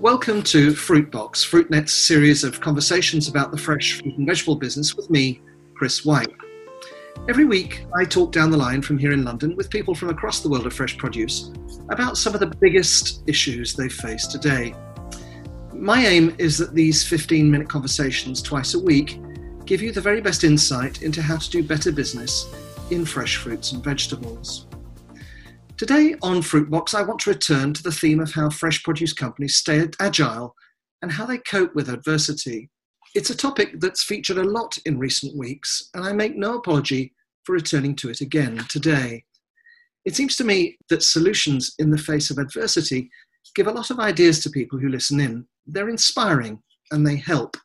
welcome 0.00 0.42
to 0.42 0.72
Fruitbox, 0.72 1.44
Fruitnet's 1.44 1.92
series 1.92 2.42
of 2.42 2.58
conversations 2.58 3.28
about 3.28 3.50
the 3.50 3.58
fresh 3.58 4.00
fruit 4.00 4.16
and 4.16 4.26
vegetable 4.26 4.56
business 4.56 4.94
with 4.94 5.10
me, 5.10 5.42
Chris 5.74 6.06
White. 6.06 6.34
Every 7.28 7.44
week, 7.44 7.84
I 7.94 8.06
talk 8.06 8.32
down 8.32 8.50
the 8.50 8.56
line 8.56 8.80
from 8.80 8.96
here 8.96 9.12
in 9.12 9.24
London 9.24 9.54
with 9.56 9.68
people 9.68 9.94
from 9.94 10.08
across 10.08 10.40
the 10.40 10.48
world 10.48 10.64
of 10.64 10.72
fresh 10.72 10.96
produce 10.96 11.50
about 11.90 12.16
some 12.16 12.32
of 12.32 12.40
the 12.40 12.46
biggest 12.46 13.22
issues 13.26 13.74
they 13.74 13.90
face 13.90 14.26
today. 14.26 14.74
My 15.74 16.06
aim 16.06 16.34
is 16.38 16.56
that 16.56 16.74
these 16.74 17.06
15 17.06 17.50
minute 17.50 17.68
conversations 17.68 18.40
twice 18.40 18.72
a 18.72 18.80
week 18.80 19.20
give 19.66 19.82
you 19.82 19.92
the 19.92 20.00
very 20.00 20.22
best 20.22 20.44
insight 20.44 21.02
into 21.02 21.20
how 21.20 21.36
to 21.36 21.50
do 21.50 21.62
better 21.62 21.92
business 21.92 22.50
in 22.90 23.04
fresh 23.04 23.36
fruits 23.36 23.72
and 23.72 23.84
vegetables. 23.84 24.66
Today 25.80 26.14
on 26.20 26.42
Fruitbox, 26.42 26.94
I 26.94 27.00
want 27.00 27.20
to 27.20 27.30
return 27.30 27.72
to 27.72 27.82
the 27.82 27.90
theme 27.90 28.20
of 28.20 28.34
how 28.34 28.50
fresh 28.50 28.82
produce 28.82 29.14
companies 29.14 29.56
stay 29.56 29.88
agile 29.98 30.54
and 31.00 31.10
how 31.10 31.24
they 31.24 31.38
cope 31.38 31.74
with 31.74 31.88
adversity. 31.88 32.68
It's 33.14 33.30
a 33.30 33.34
topic 33.34 33.80
that's 33.80 34.04
featured 34.04 34.36
a 34.36 34.44
lot 34.44 34.76
in 34.84 34.98
recent 34.98 35.38
weeks, 35.38 35.88
and 35.94 36.04
I 36.04 36.12
make 36.12 36.36
no 36.36 36.58
apology 36.58 37.14
for 37.44 37.54
returning 37.54 37.96
to 37.96 38.10
it 38.10 38.20
again 38.20 38.62
today. 38.68 39.24
It 40.04 40.14
seems 40.14 40.36
to 40.36 40.44
me 40.44 40.76
that 40.90 41.02
solutions 41.02 41.74
in 41.78 41.90
the 41.90 41.96
face 41.96 42.28
of 42.28 42.36
adversity 42.36 43.08
give 43.54 43.66
a 43.66 43.72
lot 43.72 43.88
of 43.88 43.98
ideas 43.98 44.42
to 44.42 44.50
people 44.50 44.78
who 44.78 44.90
listen 44.90 45.18
in. 45.18 45.46
They're 45.66 45.88
inspiring 45.88 46.62
and 46.90 47.06
they 47.06 47.16
help. 47.16 47.56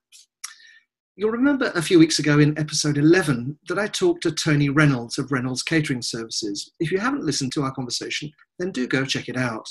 You'll 1.18 1.32
remember 1.32 1.72
a 1.74 1.82
few 1.82 1.98
weeks 1.98 2.20
ago 2.20 2.40
in 2.40 2.60
episode 2.60 2.98
11 2.98 3.58
that 3.70 3.80
I 3.80 3.88
talked 3.88 4.24
to 4.24 4.34
Tony 4.34 4.68
Reynolds 4.68 5.18
of 5.18 5.32
Reynolds 5.32 5.64
Catering 5.64 6.02
Services. 6.02 6.74
If 6.82 6.91
you 6.91 6.98
haven't 6.98 7.24
listened 7.24 7.54
to 7.54 7.63
our 7.63 7.71
conversation, 7.71 8.34
then 8.60 8.71
do 8.71 8.85
go 8.85 9.05
check 9.05 9.30
it 9.30 9.38
out. 9.38 9.66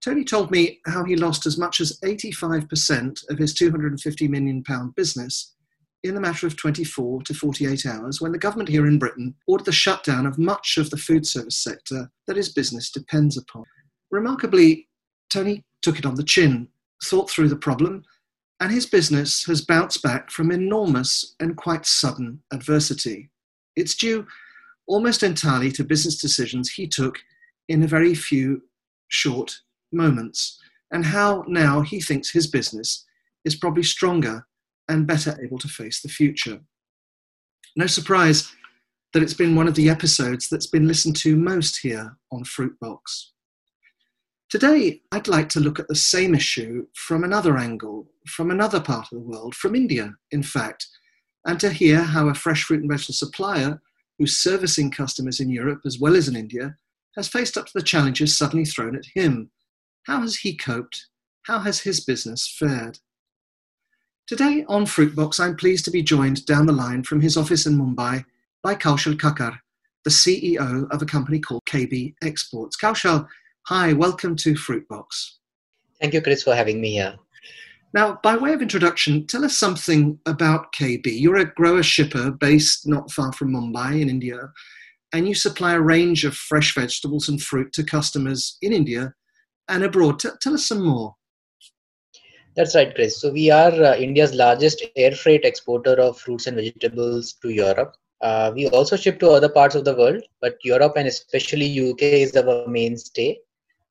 Tony 0.00 0.22
told 0.22 0.52
me 0.52 0.78
how 0.86 1.02
he 1.02 1.16
lost 1.16 1.44
as 1.44 1.58
much 1.58 1.80
as 1.80 1.98
85% 2.04 3.28
of 3.30 3.38
his 3.38 3.52
£250 3.52 4.28
million 4.28 4.62
business 4.94 5.56
in 6.04 6.14
the 6.14 6.20
matter 6.20 6.46
of 6.46 6.56
24 6.56 7.22
to 7.22 7.34
48 7.34 7.84
hours 7.86 8.20
when 8.20 8.30
the 8.30 8.38
government 8.38 8.68
here 8.68 8.86
in 8.86 8.96
Britain 8.96 9.34
ordered 9.48 9.64
the 9.64 9.72
shutdown 9.72 10.24
of 10.24 10.38
much 10.38 10.76
of 10.78 10.88
the 10.90 10.96
food 10.96 11.26
service 11.26 11.56
sector 11.56 12.08
that 12.28 12.36
his 12.36 12.50
business 12.50 12.92
depends 12.92 13.36
upon. 13.36 13.64
Remarkably, 14.12 14.86
Tony 15.32 15.64
took 15.82 15.98
it 15.98 16.06
on 16.06 16.14
the 16.14 16.22
chin, 16.22 16.68
thought 17.02 17.28
through 17.28 17.48
the 17.48 17.56
problem, 17.56 18.04
and 18.60 18.72
his 18.72 18.86
business 18.86 19.44
has 19.46 19.60
bounced 19.60 20.02
back 20.02 20.30
from 20.30 20.50
enormous 20.50 21.34
and 21.40 21.56
quite 21.56 21.86
sudden 21.86 22.42
adversity. 22.52 23.30
It's 23.76 23.94
due 23.96 24.26
almost 24.86 25.22
entirely 25.22 25.72
to 25.72 25.84
business 25.84 26.20
decisions 26.20 26.70
he 26.70 26.86
took 26.86 27.18
in 27.68 27.82
a 27.82 27.88
very 27.88 28.14
few 28.14 28.62
short 29.08 29.60
moments, 29.92 30.60
and 30.92 31.04
how 31.04 31.44
now 31.46 31.80
he 31.80 32.00
thinks 32.00 32.30
his 32.30 32.46
business 32.46 33.04
is 33.44 33.56
probably 33.56 33.82
stronger 33.82 34.46
and 34.88 35.06
better 35.06 35.38
able 35.42 35.58
to 35.58 35.68
face 35.68 36.00
the 36.00 36.08
future. 36.08 36.60
No 37.76 37.86
surprise 37.86 38.52
that 39.12 39.22
it's 39.22 39.34
been 39.34 39.56
one 39.56 39.68
of 39.68 39.74
the 39.74 39.88
episodes 39.88 40.48
that's 40.48 40.66
been 40.66 40.86
listened 40.86 41.16
to 41.16 41.36
most 41.36 41.78
here 41.78 42.16
on 42.30 42.44
Fruitbox. 42.44 42.98
Today, 44.50 45.00
I'd 45.10 45.28
like 45.28 45.48
to 45.50 45.60
look 45.60 45.78
at 45.78 45.88
the 45.88 45.94
same 45.94 46.34
issue 46.34 46.86
from 46.94 47.24
another 47.24 47.56
angle, 47.56 48.08
from 48.26 48.50
another 48.50 48.80
part 48.80 49.06
of 49.10 49.18
the 49.18 49.24
world, 49.24 49.54
from 49.54 49.74
India, 49.74 50.14
in 50.30 50.42
fact, 50.42 50.86
and 51.46 51.60
to 51.60 51.70
hear 51.70 52.02
how 52.02 52.28
a 52.28 52.34
fresh 52.34 52.64
fruit 52.64 52.80
and 52.80 52.90
vegetable 52.90 53.14
supplier 53.14 53.80
who's 54.18 54.38
servicing 54.38 54.90
customers 54.90 55.40
in 55.40 55.50
Europe 55.50 55.80
as 55.84 55.98
well 55.98 56.16
as 56.16 56.28
in 56.28 56.36
India 56.36 56.76
has 57.16 57.28
faced 57.28 57.56
up 57.56 57.66
to 57.66 57.72
the 57.74 57.82
challenges 57.82 58.36
suddenly 58.36 58.64
thrown 58.64 58.96
at 58.96 59.04
him. 59.14 59.50
How 60.06 60.20
has 60.20 60.36
he 60.36 60.56
coped? 60.56 61.06
How 61.42 61.58
has 61.60 61.80
his 61.80 62.00
business 62.00 62.48
fared? 62.58 62.98
Today 64.26 64.64
on 64.68 64.86
Fruitbox, 64.86 65.38
I'm 65.38 65.56
pleased 65.56 65.84
to 65.84 65.90
be 65.90 66.02
joined 66.02 66.46
down 66.46 66.66
the 66.66 66.72
line 66.72 67.02
from 67.02 67.20
his 67.20 67.36
office 67.36 67.66
in 67.66 67.78
Mumbai 67.78 68.24
by 68.62 68.74
Kaushal 68.74 69.18
Khakhar, 69.18 69.58
the 70.04 70.10
CEO 70.10 70.90
of 70.90 71.02
a 71.02 71.06
company 71.06 71.38
called 71.38 71.62
KB 71.68 72.14
Exports. 72.22 72.76
Kaushal, 72.76 73.28
Hi, 73.68 73.94
welcome 73.94 74.36
to 74.36 74.52
Fruitbox. 74.52 75.36
Thank 75.98 76.12
you, 76.12 76.20
Chris, 76.20 76.42
for 76.42 76.54
having 76.54 76.82
me 76.82 76.92
here. 76.92 77.18
Now, 77.94 78.18
by 78.24 78.36
way 78.36 78.52
of 78.52 78.60
introduction, 78.60 79.24
tell 79.28 79.44
us 79.44 79.56
something 79.56 80.18
about 80.26 80.72
KB. 80.72 81.06
You're 81.06 81.36
a 81.36 81.54
grower 81.54 81.84
shipper 81.84 82.32
based 82.32 82.88
not 82.88 83.12
far 83.12 83.32
from 83.32 83.52
Mumbai 83.52 84.00
in 84.00 84.10
India, 84.10 84.50
and 85.12 85.28
you 85.28 85.34
supply 85.36 85.74
a 85.74 85.80
range 85.80 86.24
of 86.24 86.34
fresh 86.34 86.74
vegetables 86.74 87.28
and 87.28 87.40
fruit 87.40 87.72
to 87.74 87.84
customers 87.84 88.58
in 88.62 88.72
India 88.72 89.14
and 89.68 89.84
abroad. 89.84 90.18
T- 90.18 90.28
tell 90.40 90.54
us 90.54 90.66
some 90.66 90.84
more. 90.84 91.14
That's 92.56 92.74
right, 92.74 92.92
Chris. 92.92 93.20
So, 93.20 93.30
we 93.30 93.52
are 93.52 93.70
uh, 93.70 93.94
India's 93.94 94.34
largest 94.34 94.84
air 94.96 95.12
freight 95.12 95.44
exporter 95.44 95.92
of 95.92 96.18
fruits 96.18 96.48
and 96.48 96.56
vegetables 96.56 97.34
to 97.42 97.50
Europe. 97.50 97.94
Uh, 98.20 98.50
we 98.52 98.66
also 98.70 98.96
ship 98.96 99.20
to 99.20 99.30
other 99.30 99.48
parts 99.48 99.76
of 99.76 99.84
the 99.84 99.94
world, 99.94 100.20
but 100.40 100.56
Europe 100.64 100.94
and 100.96 101.06
especially 101.06 101.90
UK 101.90 102.02
is 102.02 102.34
our 102.34 102.66
mainstay. 102.66 103.38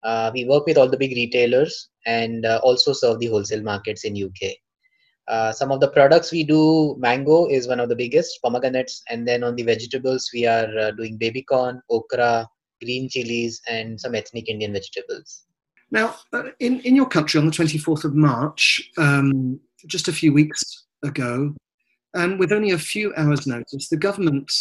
Uh, 0.03 0.29
we 0.33 0.43
work 0.43 0.65
with 0.65 0.77
all 0.77 0.89
the 0.89 0.97
big 0.97 1.11
retailers 1.11 1.87
and 2.05 2.45
uh, 2.45 2.59
also 2.63 2.93
serve 2.93 3.19
the 3.19 3.27
wholesale 3.27 3.63
markets 3.63 4.03
in 4.03 4.15
UK. 4.15 4.51
Uh, 5.27 5.51
some 5.51 5.71
of 5.71 5.79
the 5.79 5.87
products 5.87 6.31
we 6.31 6.43
do, 6.43 6.95
mango 6.99 7.47
is 7.47 7.67
one 7.67 7.79
of 7.79 7.87
the 7.87 7.95
biggest, 7.95 8.39
pomegranates, 8.43 9.01
and 9.09 9.27
then 9.27 9.43
on 9.43 9.55
the 9.55 9.63
vegetables 9.63 10.29
we 10.33 10.45
are 10.45 10.67
uh, 10.77 10.91
doing 10.91 11.17
baby 11.17 11.41
corn, 11.41 11.81
okra, 11.89 12.47
green 12.81 13.07
chilies, 13.07 13.61
and 13.69 13.99
some 13.99 14.15
ethnic 14.15 14.49
Indian 14.49 14.73
vegetables. 14.73 15.43
Now, 15.91 16.15
in 16.59 16.79
in 16.81 16.95
your 16.95 17.05
country 17.05 17.39
on 17.39 17.45
the 17.45 17.51
twenty 17.51 17.77
fourth 17.77 18.03
of 18.03 18.15
March, 18.15 18.91
um, 18.97 19.59
just 19.87 20.09
a 20.09 20.13
few 20.13 20.33
weeks 20.33 20.85
ago, 21.03 21.55
and 22.13 22.37
with 22.37 22.51
only 22.51 22.71
a 22.71 22.77
few 22.77 23.13
hours' 23.15 23.47
notice, 23.47 23.87
the 23.87 23.97
government 23.97 24.51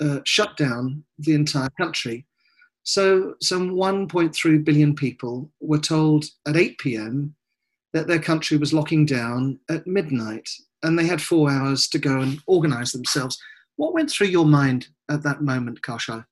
uh, 0.00 0.20
shut 0.24 0.56
down 0.56 1.02
the 1.18 1.34
entire 1.34 1.70
country 1.80 2.26
so, 2.84 3.34
some 3.40 3.70
1.3 3.72 4.64
billion 4.64 4.94
people 4.94 5.50
were 5.60 5.78
told 5.78 6.24
at 6.46 6.56
8 6.56 6.78
p.m. 6.78 7.34
that 7.92 8.08
their 8.08 8.18
country 8.18 8.56
was 8.56 8.72
locking 8.72 9.06
down 9.06 9.60
at 9.70 9.86
midnight, 9.86 10.48
and 10.82 10.98
they 10.98 11.06
had 11.06 11.22
four 11.22 11.50
hours 11.50 11.86
to 11.88 11.98
go 11.98 12.20
and 12.20 12.40
organize 12.46 12.90
themselves. 12.90 13.38
What 13.76 13.94
went 13.94 14.10
through 14.10 14.28
your 14.28 14.46
mind 14.46 14.88
at 15.08 15.22
that 15.22 15.42
moment, 15.42 15.82
Kaushal? 15.82 16.24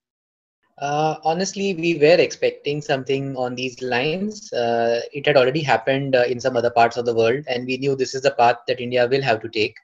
Uh, 0.78 1.16
honestly, 1.24 1.74
we 1.74 1.98
were 1.98 2.16
expecting 2.18 2.80
something 2.80 3.36
on 3.36 3.54
these 3.54 3.80
lines. 3.82 4.52
Uh, 4.52 5.02
it 5.12 5.26
had 5.26 5.36
already 5.36 5.62
happened 5.62 6.16
uh, 6.16 6.24
in 6.26 6.40
some 6.40 6.56
other 6.56 6.70
parts 6.70 6.96
of 6.96 7.04
the 7.04 7.14
world, 7.14 7.44
and 7.48 7.66
we 7.66 7.76
knew 7.76 7.94
this 7.94 8.14
is 8.14 8.22
the 8.22 8.30
path 8.32 8.56
that 8.66 8.80
India 8.80 9.06
will 9.06 9.22
have 9.22 9.40
to 9.42 9.48
take. 9.48 9.76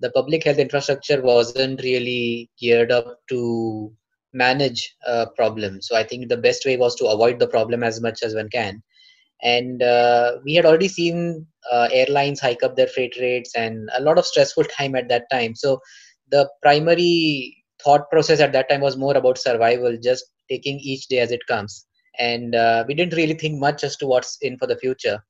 The 0.00 0.10
public 0.10 0.44
health 0.44 0.58
infrastructure 0.58 1.22
wasn't 1.22 1.82
really 1.82 2.50
geared 2.58 2.90
up 2.90 3.20
to 3.28 3.94
manage 4.32 4.94
a 5.06 5.26
problem. 5.36 5.80
So 5.82 5.96
I 5.96 6.04
think 6.04 6.28
the 6.28 6.36
best 6.36 6.64
way 6.64 6.76
was 6.76 6.94
to 6.96 7.06
avoid 7.06 7.38
the 7.38 7.48
problem 7.48 7.82
as 7.82 8.00
much 8.00 8.22
as 8.22 8.34
one 8.34 8.48
can. 8.50 8.82
And 9.42 9.82
uh, 9.82 10.38
we 10.44 10.54
had 10.54 10.66
already 10.66 10.88
seen 10.88 11.46
uh, 11.70 11.88
airlines 11.92 12.40
hike 12.40 12.62
up 12.62 12.76
their 12.76 12.86
freight 12.86 13.16
rates 13.20 13.54
and 13.56 13.88
a 13.96 14.02
lot 14.02 14.18
of 14.18 14.26
stressful 14.26 14.64
time 14.78 14.94
at 14.94 15.08
that 15.08 15.24
time. 15.30 15.54
So 15.54 15.80
the 16.30 16.48
primary 16.62 17.56
thought 17.82 18.10
process 18.10 18.40
at 18.40 18.52
that 18.52 18.68
time 18.68 18.80
was 18.80 18.96
more 18.96 19.16
about 19.16 19.38
survival, 19.38 19.96
just 20.02 20.24
taking 20.48 20.78
each 20.80 21.08
day 21.08 21.18
as 21.20 21.30
it 21.32 21.40
comes. 21.48 21.86
And 22.18 22.54
uh, 22.54 22.84
we 22.86 22.94
didn't 22.94 23.14
really 23.14 23.34
think 23.34 23.58
much 23.58 23.84
as 23.84 23.96
to 23.98 24.06
what's 24.06 24.36
in 24.42 24.58
for 24.58 24.66
the 24.66 24.76
future. 24.76 25.20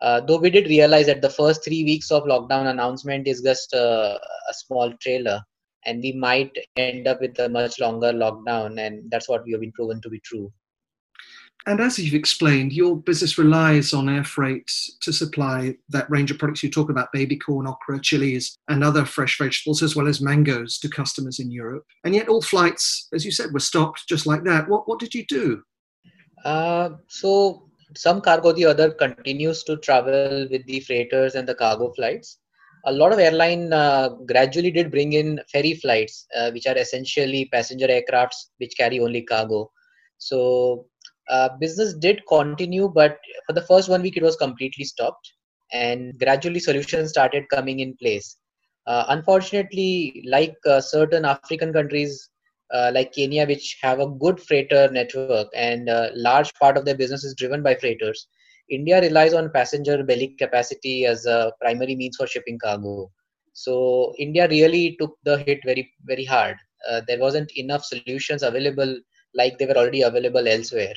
Uh, 0.00 0.20
though 0.20 0.38
we 0.38 0.50
did 0.50 0.66
realize 0.66 1.06
that 1.06 1.22
the 1.22 1.30
first 1.30 1.64
three 1.64 1.84
weeks 1.84 2.10
of 2.10 2.24
lockdown 2.24 2.66
announcement 2.68 3.28
is 3.28 3.40
just 3.42 3.72
a, 3.72 4.18
a 4.48 4.54
small 4.54 4.92
trailer 5.00 5.40
and 5.86 6.02
we 6.02 6.12
might 6.12 6.56
end 6.76 7.06
up 7.06 7.20
with 7.20 7.38
a 7.38 7.48
much 7.48 7.80
longer 7.80 8.12
lockdown 8.12 8.80
and 8.80 9.10
that's 9.10 9.28
what 9.28 9.44
we 9.44 9.52
have 9.52 9.60
been 9.60 9.72
proven 9.72 10.00
to 10.00 10.08
be 10.08 10.20
true. 10.20 10.52
And 11.66 11.80
as 11.80 11.96
you've 11.96 12.14
explained 12.14 12.72
your 12.72 12.96
business 12.96 13.38
relies 13.38 13.92
on 13.92 14.08
air 14.08 14.24
freight 14.24 14.70
to 15.00 15.12
supply 15.12 15.76
that 15.90 16.10
range 16.10 16.30
of 16.32 16.38
products 16.38 16.62
you 16.62 16.70
talk 16.70 16.90
about 16.90 17.12
baby 17.12 17.36
corn 17.36 17.68
okra 17.68 18.00
chilies 18.00 18.56
and 18.68 18.82
other 18.82 19.04
fresh 19.04 19.38
vegetables 19.38 19.82
as 19.82 19.94
well 19.94 20.08
as 20.08 20.20
mangoes 20.20 20.78
to 20.78 20.88
customers 20.88 21.38
in 21.38 21.50
europe. 21.50 21.84
And 22.04 22.14
yet 22.14 22.28
all 22.28 22.42
flights 22.42 23.08
as 23.12 23.24
you 23.24 23.30
said 23.30 23.52
were 23.52 23.60
stopped 23.60 24.08
just 24.08 24.26
like 24.26 24.44
that. 24.44 24.68
What, 24.68 24.88
what 24.88 24.98
did 24.98 25.14
you 25.14 25.24
do? 25.26 25.62
Uh, 26.44 26.90
so 27.06 27.68
some 27.94 28.20
cargo 28.20 28.52
the 28.52 28.64
other 28.64 28.90
continues 28.90 29.62
to 29.64 29.76
travel 29.76 30.48
with 30.50 30.66
the 30.66 30.80
freighters 30.80 31.36
and 31.36 31.48
the 31.48 31.54
cargo 31.54 31.92
flights 31.92 32.38
a 32.84 32.92
lot 32.92 33.12
of 33.12 33.18
airline 33.18 33.72
uh, 33.72 34.10
gradually 34.26 34.70
did 34.70 34.90
bring 34.90 35.12
in 35.12 35.40
ferry 35.50 35.74
flights, 35.74 36.26
uh, 36.36 36.50
which 36.50 36.66
are 36.66 36.76
essentially 36.76 37.48
passenger 37.52 37.86
aircrafts 37.86 38.50
which 38.58 38.74
carry 38.76 39.00
only 39.00 39.22
cargo. 39.22 39.70
So 40.18 40.86
uh, 41.30 41.50
business 41.60 41.94
did 41.94 42.22
continue, 42.28 42.88
but 42.88 43.18
for 43.46 43.52
the 43.52 43.62
first 43.62 43.88
one 43.88 44.02
week 44.02 44.16
it 44.16 44.22
was 44.22 44.36
completely 44.36 44.84
stopped, 44.84 45.32
and 45.72 46.18
gradually 46.18 46.60
solutions 46.60 47.10
started 47.10 47.44
coming 47.50 47.80
in 47.80 47.96
place. 47.96 48.36
Uh, 48.86 49.04
unfortunately, 49.08 50.24
like 50.28 50.56
uh, 50.66 50.80
certain 50.80 51.24
African 51.24 51.72
countries 51.72 52.30
uh, 52.72 52.90
like 52.92 53.12
Kenya, 53.12 53.46
which 53.46 53.78
have 53.82 54.00
a 54.00 54.08
good 54.08 54.40
freighter 54.40 54.90
network 54.90 55.48
and 55.54 55.88
a 55.88 56.10
large 56.14 56.52
part 56.54 56.76
of 56.76 56.84
their 56.84 56.96
business 56.96 57.22
is 57.22 57.34
driven 57.34 57.62
by 57.62 57.74
freighters, 57.74 58.26
India 58.72 59.00
relies 59.02 59.34
on 59.34 59.50
passenger 59.50 60.02
belly 60.02 60.28
capacity 60.38 61.04
as 61.04 61.26
a 61.26 61.52
primary 61.60 61.94
means 61.94 62.16
for 62.16 62.26
shipping 62.26 62.58
cargo. 62.58 63.10
So 63.52 64.14
India 64.18 64.48
really 64.48 64.96
took 64.98 65.18
the 65.24 65.36
hit 65.38 65.60
very, 65.64 65.92
very 66.04 66.24
hard. 66.24 66.56
Uh, 66.88 67.02
there 67.06 67.18
wasn't 67.18 67.52
enough 67.56 67.84
solutions 67.84 68.42
available 68.42 68.98
like 69.34 69.58
they 69.58 69.66
were 69.66 69.76
already 69.76 70.02
available 70.02 70.48
elsewhere. 70.48 70.94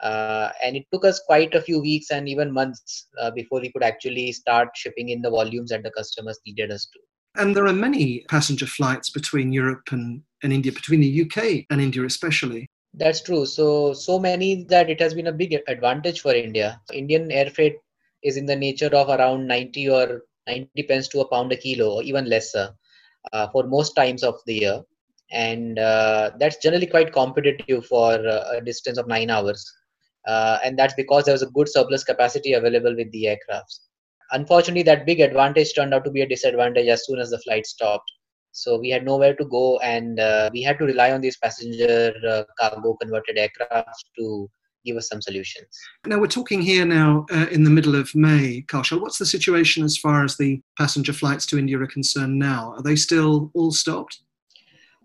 Uh, 0.00 0.50
and 0.64 0.74
it 0.74 0.84
took 0.90 1.04
us 1.04 1.20
quite 1.26 1.54
a 1.54 1.60
few 1.60 1.80
weeks 1.80 2.10
and 2.10 2.28
even 2.28 2.50
months 2.50 3.08
uh, 3.20 3.30
before 3.30 3.60
we 3.60 3.70
could 3.70 3.84
actually 3.84 4.32
start 4.32 4.68
shipping 4.74 5.10
in 5.10 5.20
the 5.20 5.30
volumes 5.30 5.70
that 5.70 5.82
the 5.82 5.92
customers 5.92 6.40
needed 6.46 6.72
us 6.72 6.86
to. 6.86 6.98
And 7.40 7.54
there 7.54 7.66
are 7.66 7.74
many 7.74 8.24
passenger 8.28 8.66
flights 8.66 9.10
between 9.10 9.52
Europe 9.52 9.92
and, 9.92 10.22
and 10.42 10.52
India, 10.52 10.72
between 10.72 11.00
the 11.00 11.06
UK 11.06 11.66
and 11.70 11.80
India 11.80 12.04
especially. 12.04 12.68
That's 12.94 13.20
true. 13.22 13.46
So, 13.46 13.92
so 13.94 14.18
many 14.18 14.64
that 14.64 14.88
it 14.90 15.00
has 15.00 15.14
been 15.14 15.26
a 15.28 15.32
big 15.32 15.56
advantage 15.68 16.20
for 16.20 16.34
India. 16.34 16.80
Indian 16.92 17.30
air 17.30 17.50
freight 17.50 17.76
is 18.22 18.36
in 18.36 18.46
the 18.46 18.56
nature 18.56 18.94
of 18.94 19.08
around 19.08 19.46
90 19.46 19.88
or 19.88 20.22
90 20.46 20.82
pence 20.82 21.08
to 21.08 21.20
a 21.20 21.28
pound 21.28 21.52
a 21.52 21.56
kilo, 21.56 21.94
or 21.96 22.02
even 22.02 22.26
lesser, 22.28 22.70
uh, 23.32 23.48
for 23.48 23.64
most 23.64 23.94
times 23.94 24.22
of 24.22 24.36
the 24.46 24.54
year. 24.54 24.82
And 25.30 25.78
uh, 25.78 26.32
that's 26.38 26.58
generally 26.58 26.86
quite 26.86 27.12
competitive 27.12 27.80
for 27.80 28.12
uh, 28.14 28.44
a 28.56 28.60
distance 28.60 28.98
of 28.98 29.06
nine 29.06 29.30
hours. 29.30 29.64
Uh, 30.26 30.58
and 30.64 30.78
that's 30.78 30.94
because 30.94 31.24
there 31.24 31.34
was 31.34 31.42
a 31.42 31.50
good 31.50 31.68
surplus 31.68 32.04
capacity 32.04 32.52
available 32.52 32.94
with 32.96 33.10
the 33.12 33.24
aircrafts. 33.24 33.80
Unfortunately, 34.32 34.82
that 34.84 35.06
big 35.06 35.20
advantage 35.20 35.74
turned 35.74 35.94
out 35.94 36.04
to 36.04 36.10
be 36.10 36.22
a 36.22 36.28
disadvantage 36.28 36.88
as 36.88 37.04
soon 37.06 37.18
as 37.18 37.30
the 37.30 37.38
flight 37.40 37.66
stopped 37.66 38.10
so 38.52 38.78
we 38.78 38.90
had 38.90 39.04
nowhere 39.04 39.34
to 39.34 39.44
go 39.46 39.78
and 39.78 40.20
uh, 40.20 40.50
we 40.52 40.62
had 40.62 40.78
to 40.78 40.84
rely 40.84 41.10
on 41.10 41.20
these 41.20 41.36
passenger 41.38 42.12
uh, 42.28 42.44
cargo 42.58 42.94
converted 42.94 43.38
aircraft 43.38 44.04
to 44.18 44.48
give 44.84 44.96
us 44.96 45.08
some 45.08 45.22
solutions. 45.22 45.66
Now 46.06 46.18
we're 46.18 46.26
talking 46.26 46.60
here 46.60 46.84
now 46.84 47.24
uh, 47.32 47.46
in 47.50 47.64
the 47.64 47.70
middle 47.70 47.94
of 47.94 48.14
may 48.14 48.62
kaushal 48.68 49.00
what's 49.00 49.18
the 49.18 49.26
situation 49.26 49.84
as 49.84 49.96
far 49.96 50.24
as 50.24 50.36
the 50.36 50.60
passenger 50.76 51.12
flights 51.12 51.46
to 51.46 51.58
india 51.58 51.78
are 51.78 51.86
concerned 51.86 52.38
now? 52.38 52.74
Are 52.76 52.82
they 52.82 52.96
still 52.96 53.50
all 53.54 53.72
stopped? 53.72 54.20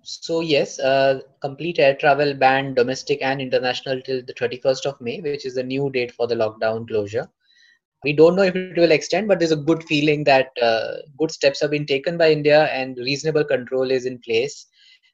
So 0.03 0.41
yes 0.41 0.79
uh, 0.79 1.21
complete 1.41 1.79
air 1.79 1.95
travel 1.95 2.33
banned 2.33 2.75
domestic 2.75 3.19
and 3.21 3.39
international 3.39 4.01
till 4.01 4.21
the 4.25 4.33
31st 4.33 4.85
of 4.85 4.99
may 4.99 5.21
which 5.21 5.45
is 5.45 5.55
the 5.55 5.63
new 5.63 5.89
date 5.89 6.11
for 6.11 6.27
the 6.27 6.35
lockdown 6.35 6.88
closure 6.88 7.29
we 8.03 8.13
don't 8.13 8.35
know 8.35 8.44
if 8.44 8.55
it 8.55 8.77
will 8.77 8.91
extend 8.91 9.27
but 9.27 9.39
there's 9.39 9.51
a 9.51 9.65
good 9.69 9.83
feeling 9.83 10.23
that 10.23 10.49
uh, 10.61 10.97
good 11.17 11.31
steps 11.31 11.61
have 11.61 11.71
been 11.71 11.85
taken 11.85 12.17
by 12.17 12.31
india 12.31 12.65
and 12.65 12.97
reasonable 12.97 13.44
control 13.44 13.91
is 13.91 14.05
in 14.05 14.19
place. 14.19 14.65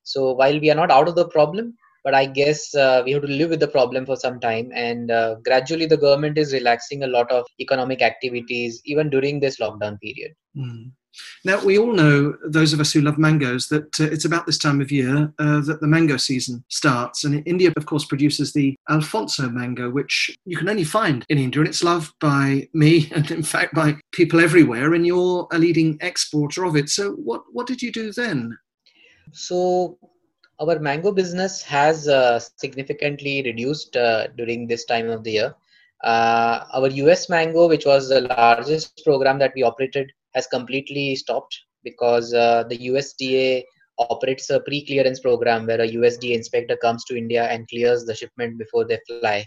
So 0.03 0.33
while 0.33 0.59
we 0.59 0.69
are 0.69 0.75
not 0.75 0.91
out 0.91 1.07
of 1.07 1.15
the 1.15 1.27
problem 1.30 1.75
but 2.03 2.13
i 2.13 2.25
guess 2.25 2.75
uh, 2.75 3.01
we 3.06 3.13
have 3.13 3.21
to 3.21 3.27
live 3.27 3.50
with 3.50 3.59
the 3.62 3.68
problem 3.68 4.06
for 4.06 4.15
some 4.15 4.39
time. 4.39 4.71
And 4.75 5.12
uh, 5.12 5.35
gradually 5.44 5.85
the 5.85 5.97
government 5.97 6.38
is 6.38 6.53
relaxing 6.53 7.03
a 7.03 7.07
lot 7.07 7.31
of 7.31 7.45
economic 7.59 8.01
activities 8.01 8.81
even 8.85 9.09
during 9.09 9.39
this 9.39 9.59
lockdown 9.59 10.00
period. 10.01 10.33
Mm. 10.57 10.91
Now, 11.45 11.63
we 11.63 11.77
all 11.77 11.94
know, 11.94 12.36
those 12.45 12.74
of 12.74 12.80
us 12.80 12.92
who 12.92 13.01
love 13.01 13.18
mangoes, 13.18 13.68
that 13.68 14.00
uh, 14.00 14.06
it's 14.06 14.25
about 14.25 14.45
this 14.45 14.57
time 14.57 14.81
of 14.81 14.92
year 14.92 15.33
uh, 15.39 15.62
that 15.62 15.80
the 15.81 15.88
mango 15.88 16.18
season 16.18 16.63
starts. 16.69 17.24
And 17.24 17.45
India, 17.48 17.71
of 17.75 17.86
course, 17.86 18.06
produces 18.06 18.54
the 18.54 18.75
Alphonso 18.89 19.50
mango, 19.50 19.89
which 19.89 20.36
you 20.45 20.57
can 20.57 20.69
only 20.69 20.83
find 20.83 21.25
in 21.30 21.38
India. 21.38 21.62
And 21.62 21.68
it's 21.68 21.83
loved 21.83 22.13
by 22.19 22.68
me 22.74 23.12
and, 23.15 23.30
in 23.31 23.44
fact, 23.44 23.74
by 23.74 23.95
people 24.12 24.39
everywhere. 24.39 24.94
And 24.94 25.06
you're 25.06 25.48
a 25.51 25.60
leading 25.60 25.98
exporter 26.01 26.65
of 26.65 26.75
it. 26.75 26.89
So, 26.89 27.12
what, 27.13 27.44
what 27.51 27.68
did 27.68 27.81
you 27.81 27.92
do 27.92 28.12
then? 28.12 28.57
So, 29.31 29.98
our 30.59 30.80
mango 30.80 31.12
business 31.12 31.62
has 31.63 32.07
uh, 32.07 32.39
significantly 32.39 33.42
reduced 33.44 33.95
uh, 33.95 34.27
during 34.38 34.68
this 34.68 34.86
time 34.86 35.09
of 35.09 35.24
the 35.24 35.31
year. 35.31 35.56
Uh, 36.04 36.66
our 36.74 36.88
US 36.88 37.30
mango, 37.30 37.68
which 37.68 37.86
was 37.86 38.09
the 38.09 38.21
largest 38.21 39.01
program 39.04 39.39
that 39.39 39.54
we 39.56 39.63
operated 39.63 40.12
has 40.33 40.47
completely 40.47 41.15
stopped 41.15 41.57
because 41.83 42.33
uh, 42.33 42.63
the 42.69 42.77
USDA 42.89 43.63
operates 44.00 44.50
a 44.50 44.59
pre-clearance 44.59 45.19
program 45.19 45.68
where 45.68 45.81
a 45.81 45.88
USDA 45.88 46.35
inspector 46.35 46.75
comes 46.77 47.03
to 47.06 47.18
India 47.18 47.44
and 47.45 47.68
clears 47.68 48.06
the 48.06 48.15
shipment 48.15 48.57
before 48.57 48.85
they 48.85 49.00
fly. 49.07 49.45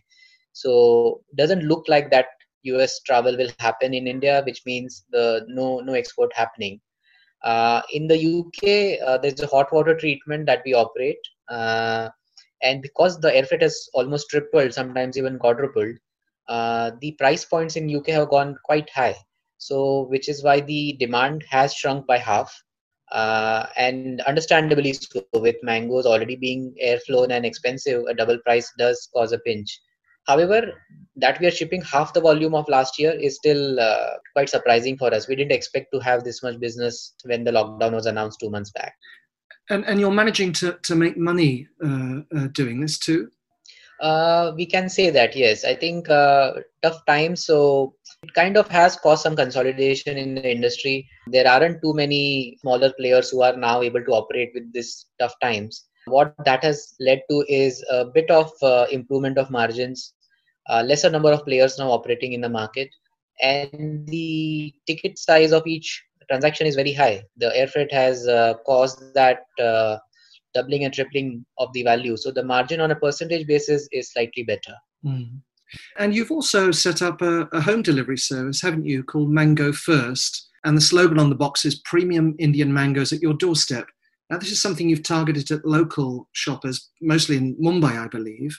So 0.52 1.20
doesn't 1.36 1.64
look 1.64 1.84
like 1.88 2.10
that 2.10 2.26
US 2.62 3.00
travel 3.02 3.36
will 3.36 3.50
happen 3.58 3.94
in 3.94 4.06
India, 4.06 4.42
which 4.46 4.62
means 4.66 5.04
the 5.10 5.44
no 5.48 5.80
no 5.80 5.94
export 5.94 6.32
happening. 6.34 6.80
Uh, 7.44 7.82
in 7.92 8.06
the 8.06 8.16
UK, 8.16 8.98
uh, 9.00 9.18
there's 9.18 9.40
a 9.40 9.46
hot 9.46 9.72
water 9.72 9.96
treatment 9.96 10.46
that 10.46 10.62
we 10.64 10.74
operate, 10.74 11.18
uh, 11.48 12.08
and 12.62 12.82
because 12.82 13.20
the 13.20 13.34
air 13.36 13.44
freight 13.44 13.62
has 13.62 13.88
almost 13.94 14.30
tripled, 14.30 14.72
sometimes 14.72 15.16
even 15.16 15.38
quadrupled, 15.38 15.96
uh, 16.48 16.92
the 17.00 17.12
price 17.12 17.44
points 17.44 17.76
in 17.76 17.94
UK 17.94 18.08
have 18.08 18.30
gone 18.30 18.56
quite 18.64 18.88
high 18.90 19.14
so 19.58 20.06
which 20.08 20.28
is 20.28 20.42
why 20.42 20.60
the 20.60 20.96
demand 20.98 21.44
has 21.50 21.74
shrunk 21.74 22.06
by 22.06 22.18
half. 22.18 22.54
Uh, 23.12 23.66
and 23.76 24.20
understandably 24.22 24.92
so 24.92 25.22
with 25.34 25.54
mangoes 25.62 26.06
already 26.06 26.34
being 26.34 26.74
air 26.80 26.98
flown 27.06 27.30
and 27.30 27.46
expensive 27.46 28.04
a 28.08 28.14
double 28.14 28.36
price 28.38 28.72
does 28.78 29.08
cause 29.14 29.32
a 29.32 29.38
pinch. 29.38 29.80
However 30.26 30.72
that 31.14 31.38
we 31.38 31.46
are 31.46 31.52
shipping 31.52 31.82
half 31.82 32.12
the 32.12 32.20
volume 32.20 32.54
of 32.54 32.68
last 32.68 32.98
year 32.98 33.12
is 33.12 33.36
still 33.36 33.78
uh, 33.78 34.14
quite 34.32 34.48
surprising 34.48 34.98
for 34.98 35.14
us. 35.14 35.28
We 35.28 35.36
didn't 35.36 35.52
expect 35.52 35.92
to 35.92 36.00
have 36.00 36.24
this 36.24 36.42
much 36.42 36.58
business 36.58 37.14
when 37.24 37.44
the 37.44 37.52
lockdown 37.52 37.92
was 37.92 38.06
announced 38.06 38.40
two 38.40 38.50
months 38.50 38.72
back. 38.72 38.94
And, 39.70 39.84
and 39.84 40.00
you're 40.00 40.10
managing 40.10 40.52
to, 40.54 40.78
to 40.82 40.94
make 40.96 41.16
money 41.16 41.68
uh, 41.84 42.20
uh 42.36 42.48
doing 42.48 42.80
this 42.80 42.98
too? 42.98 43.30
Uh, 44.00 44.52
we 44.54 44.66
can 44.66 44.88
say 44.88 45.10
that 45.10 45.34
yes. 45.34 45.64
I 45.64 45.74
think 45.74 46.10
uh, 46.10 46.54
tough 46.82 47.04
times 47.06 47.46
so 47.46 47.94
it 48.26 48.34
kind 48.34 48.56
of 48.56 48.68
has 48.68 48.96
caused 48.96 49.22
some 49.22 49.36
consolidation 49.36 50.16
in 50.16 50.34
the 50.34 50.50
industry 50.50 51.08
there 51.26 51.48
aren't 51.48 51.80
too 51.82 51.94
many 51.94 52.56
smaller 52.60 52.92
players 52.98 53.30
who 53.30 53.42
are 53.42 53.56
now 53.56 53.82
able 53.82 54.04
to 54.04 54.16
operate 54.20 54.50
with 54.54 54.72
this 54.72 55.06
tough 55.20 55.34
times 55.42 55.84
what 56.06 56.34
that 56.44 56.62
has 56.62 56.94
led 57.00 57.22
to 57.30 57.44
is 57.48 57.84
a 57.90 58.04
bit 58.04 58.30
of 58.30 58.50
uh, 58.62 58.86
improvement 58.90 59.38
of 59.38 59.50
margins 59.50 60.14
uh, 60.70 60.82
lesser 60.82 61.10
number 61.10 61.32
of 61.32 61.44
players 61.44 61.78
now 61.78 61.90
operating 61.90 62.32
in 62.32 62.40
the 62.40 62.48
market 62.48 62.88
and 63.42 64.06
the 64.08 64.72
ticket 64.86 65.18
size 65.18 65.52
of 65.52 65.66
each 65.66 66.02
transaction 66.28 66.66
is 66.66 66.74
very 66.74 66.92
high 66.92 67.22
the 67.36 67.54
air 67.56 67.68
freight 67.68 67.92
has 67.92 68.26
uh, 68.26 68.54
caused 68.66 69.14
that 69.14 69.40
uh, 69.60 69.96
doubling 70.56 70.84
and 70.84 70.94
tripling 70.94 71.44
of 71.58 71.72
the 71.72 71.82
value. 71.82 72.16
So 72.16 72.30
the 72.30 72.44
margin 72.44 72.80
on 72.80 72.90
a 72.90 72.96
percentage 72.96 73.46
basis 73.46 73.88
is 73.92 74.12
slightly 74.12 74.42
better. 74.42 74.74
Mm. 75.04 75.42
And 75.98 76.14
you've 76.14 76.30
also 76.30 76.70
set 76.70 77.02
up 77.02 77.22
a, 77.22 77.42
a, 77.52 77.60
home 77.60 77.82
delivery 77.82 78.18
service, 78.18 78.60
haven't 78.60 78.86
you, 78.86 79.02
called 79.02 79.30
Mango 79.30 79.72
First? 79.72 80.50
And 80.64 80.76
the 80.76 80.80
slogan 80.80 81.18
on 81.18 81.28
the 81.28 81.36
box 81.36 81.64
is 81.64 81.80
Premium 81.80 82.34
Indian 82.38 82.72
Mangoes 82.72 83.12
at 83.12 83.22
Your 83.22 83.34
Doorstep. 83.34 83.86
Now, 84.30 84.38
this 84.38 84.50
is 84.50 84.60
something 84.60 84.88
you've 84.88 85.02
targeted 85.02 85.50
at 85.50 85.64
local 85.64 86.28
shoppers, 86.32 86.90
mostly 87.00 87.36
in 87.36 87.56
Mumbai, 87.56 88.04
I 88.04 88.08
believe. 88.08 88.58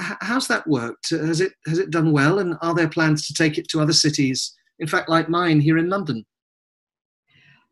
H- 0.00 0.16
how's 0.20 0.48
that 0.48 0.66
worked? 0.66 1.10
Has 1.10 1.40
it, 1.40 1.52
has 1.66 1.78
it 1.78 1.90
done 1.90 2.12
well? 2.12 2.38
And 2.38 2.56
are 2.62 2.74
there 2.74 2.88
plans 2.88 3.26
to 3.26 3.34
take 3.34 3.58
it 3.58 3.68
to 3.68 3.80
other 3.80 3.92
cities? 3.92 4.54
In 4.78 4.86
fact, 4.86 5.08
like 5.08 5.28
mine 5.28 5.60
here 5.60 5.78
in 5.78 5.90
London? 5.90 6.24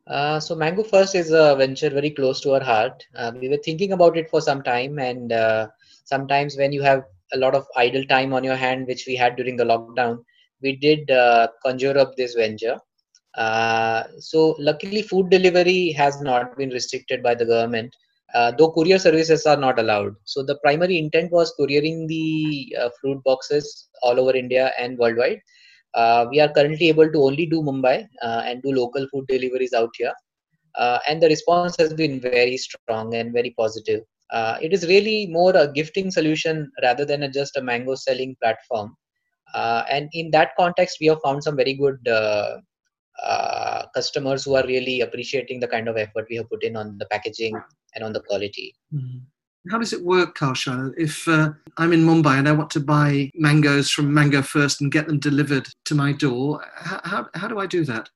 Uh, 0.06 0.40
so 0.40 0.54
Mango 0.54 0.82
First 0.82 1.14
is 1.14 1.30
a 1.30 1.54
venture 1.56 1.88
very 1.88 2.10
close 2.10 2.40
to 2.40 2.54
our 2.54 2.62
heart. 2.62 3.04
Uh, 3.14 3.32
we 3.40 3.48
were 3.48 3.58
thinking 3.58 3.92
about 3.92 4.16
it 4.16 4.28
for 4.28 4.40
some 4.40 4.62
time, 4.62 4.98
and 4.98 5.32
uh, 5.32 5.68
sometimes 6.04 6.56
when 6.56 6.72
you 6.72 6.82
have 6.82 7.04
a 7.32 7.38
lot 7.38 7.54
of 7.54 7.66
idle 7.76 8.04
time 8.04 8.32
on 8.32 8.44
your 8.44 8.56
hand, 8.56 8.86
which 8.86 9.04
we 9.06 9.16
had 9.16 9.36
during 9.36 9.56
the 9.56 9.64
lockdown, 9.64 10.18
we 10.62 10.76
did 10.76 11.10
uh, 11.10 11.48
conjure 11.64 11.98
up 11.98 12.14
this 12.16 12.34
venture. 12.34 12.78
Uh, 13.36 14.04
so 14.18 14.54
luckily, 14.58 15.02
food 15.02 15.30
delivery 15.30 15.92
has 15.92 16.20
not 16.20 16.56
been 16.56 16.70
restricted 16.70 17.22
by 17.22 17.34
the 17.34 17.46
government, 17.46 17.94
though 18.58 18.72
courier 18.72 18.98
services 18.98 19.46
are 19.46 19.56
not 19.56 19.78
allowed. 19.78 20.14
So 20.24 20.42
the 20.42 20.58
primary 20.62 20.98
intent 20.98 21.32
was 21.32 21.54
couriering 21.58 22.06
the 22.06 22.74
fruit 23.00 23.22
boxes 23.24 23.88
all 24.02 24.20
over 24.20 24.36
India 24.36 24.72
and 24.78 24.98
worldwide 24.98 25.40
uh, 25.94 26.26
we 26.30 26.40
are 26.40 26.52
currently 26.52 26.88
able 26.88 27.10
to 27.10 27.22
only 27.22 27.46
do 27.46 27.62
Mumbai 27.62 28.06
uh, 28.22 28.42
and 28.44 28.62
do 28.62 28.72
local 28.72 29.06
food 29.08 29.26
deliveries 29.28 29.72
out 29.72 29.90
here. 29.96 30.12
Uh, 30.74 30.98
and 31.08 31.22
the 31.22 31.28
response 31.28 31.76
has 31.78 31.92
been 31.92 32.18
very 32.20 32.56
strong 32.56 33.14
and 33.14 33.32
very 33.32 33.50
positive. 33.58 34.00
Uh, 34.32 34.56
it 34.62 34.72
is 34.72 34.86
really 34.88 35.26
more 35.26 35.54
a 35.54 35.70
gifting 35.70 36.10
solution 36.10 36.70
rather 36.82 37.04
than 37.04 37.22
a, 37.22 37.28
just 37.28 37.56
a 37.56 37.62
mango 37.62 37.94
selling 37.94 38.34
platform. 38.42 38.96
Uh, 39.54 39.84
and 39.90 40.08
in 40.14 40.30
that 40.30 40.52
context, 40.58 40.96
we 41.00 41.06
have 41.06 41.20
found 41.22 41.44
some 41.44 41.54
very 41.54 41.74
good 41.74 41.98
uh, 42.08 42.56
customers 43.94 44.44
who 44.44 44.54
are 44.54 44.66
really 44.66 45.02
appreciating 45.02 45.60
the 45.60 45.68
kind 45.68 45.86
of 45.86 45.96
effort 45.98 46.26
we 46.30 46.36
have 46.36 46.48
put 46.48 46.64
in 46.64 46.76
on 46.76 46.96
the 46.98 47.06
packaging 47.06 47.54
and 47.94 48.02
on 48.02 48.12
the 48.12 48.20
quality. 48.20 48.74
Mm-hmm. 48.92 49.18
How 49.70 49.78
does 49.78 49.92
it 49.92 50.02
work, 50.02 50.36
Kaushal? 50.36 50.92
If 50.96 51.28
uh, 51.28 51.50
I'm 51.76 51.92
in 51.92 52.04
Mumbai 52.04 52.38
and 52.38 52.48
I 52.48 52.52
want 52.52 52.70
to 52.70 52.80
buy 52.80 53.30
mangoes 53.34 53.90
from 53.90 54.12
Mango 54.12 54.42
First 54.42 54.80
and 54.80 54.90
get 54.90 55.06
them 55.06 55.20
delivered 55.20 55.68
to 55.84 55.94
my 55.94 56.12
door, 56.12 56.64
how, 56.74 57.00
how, 57.04 57.28
how 57.34 57.46
do 57.46 57.60
I 57.60 57.66
do 57.66 57.84
that? 57.84 58.08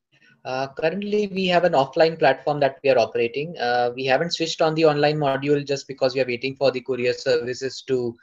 Uh, 0.46 0.68
currently, 0.80 1.26
we 1.34 1.46
have 1.48 1.64
an 1.64 1.72
offline 1.72 2.16
platform 2.16 2.60
that 2.60 2.78
we 2.84 2.90
are 2.90 2.98
operating. 2.98 3.58
Uh, 3.58 3.90
we 3.96 4.04
haven't 4.04 4.32
switched 4.32 4.62
on 4.62 4.76
the 4.76 4.84
online 4.84 5.18
module 5.18 5.66
just 5.66 5.88
because 5.88 6.14
we 6.14 6.20
are 6.20 6.26
waiting 6.26 6.54
for 6.54 6.70
the 6.70 6.80
courier 6.80 7.12
services 7.12 7.82
to 7.82 8.14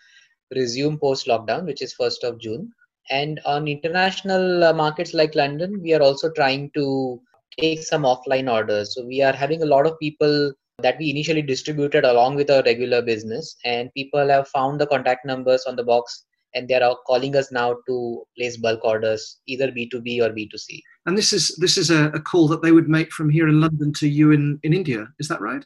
resume 0.56 0.98
post 0.98 1.28
lockdown, 1.28 1.66
which 1.66 1.82
is 1.82 1.94
1st 2.00 2.24
of 2.24 2.40
June. 2.40 2.72
And 3.10 3.42
on 3.46 3.68
international 3.68 4.64
uh, 4.64 4.72
markets 4.72 5.14
like 5.14 5.36
London, 5.36 5.82
we 5.82 5.94
are 5.94 6.02
also 6.02 6.32
trying 6.32 6.72
to 6.76 7.22
take 7.60 7.84
some 7.84 8.04
offline 8.04 8.50
orders. 8.50 8.96
So 8.96 9.06
we 9.06 9.22
are 9.22 9.34
having 9.34 9.62
a 9.62 9.68
lot 9.68 9.86
of 9.86 10.00
people 10.00 10.54
that 10.82 10.98
we 10.98 11.10
initially 11.10 11.42
distributed 11.42 12.06
along 12.06 12.36
with 12.36 12.50
our 12.50 12.64
regular 12.64 13.02
business, 13.02 13.58
and 13.66 13.94
people 13.94 14.30
have 14.30 14.48
found 14.48 14.80
the 14.80 14.88
contact 14.88 15.26
numbers 15.26 15.66
on 15.66 15.76
the 15.76 15.84
box 15.84 16.24
and 16.56 16.68
they 16.68 16.76
are 16.76 16.96
calling 17.08 17.36
us 17.36 17.52
now 17.52 17.76
to 17.88 18.24
place 18.38 18.58
bulk 18.58 18.84
orders, 18.84 19.40
either 19.48 19.72
B2B 19.72 20.22
or 20.22 20.30
B2C. 20.30 20.82
And 21.06 21.18
this 21.18 21.34
is 21.34 21.56
this 21.60 21.78
is 21.78 21.90
a, 21.90 22.06
a 22.12 22.20
call 22.20 22.48
that 22.50 22.62
they 22.62 22.72
would 22.72 22.90
make 22.90 23.12
from 23.12 23.30
here 23.30 23.48
in 23.48 23.60
London 23.60 23.94
to 23.94 24.08
you 24.08 24.32
in, 24.32 24.60
in 24.64 24.74
India. 24.74 25.08
Is 25.20 25.28
that 25.28 25.42
right? 25.42 25.66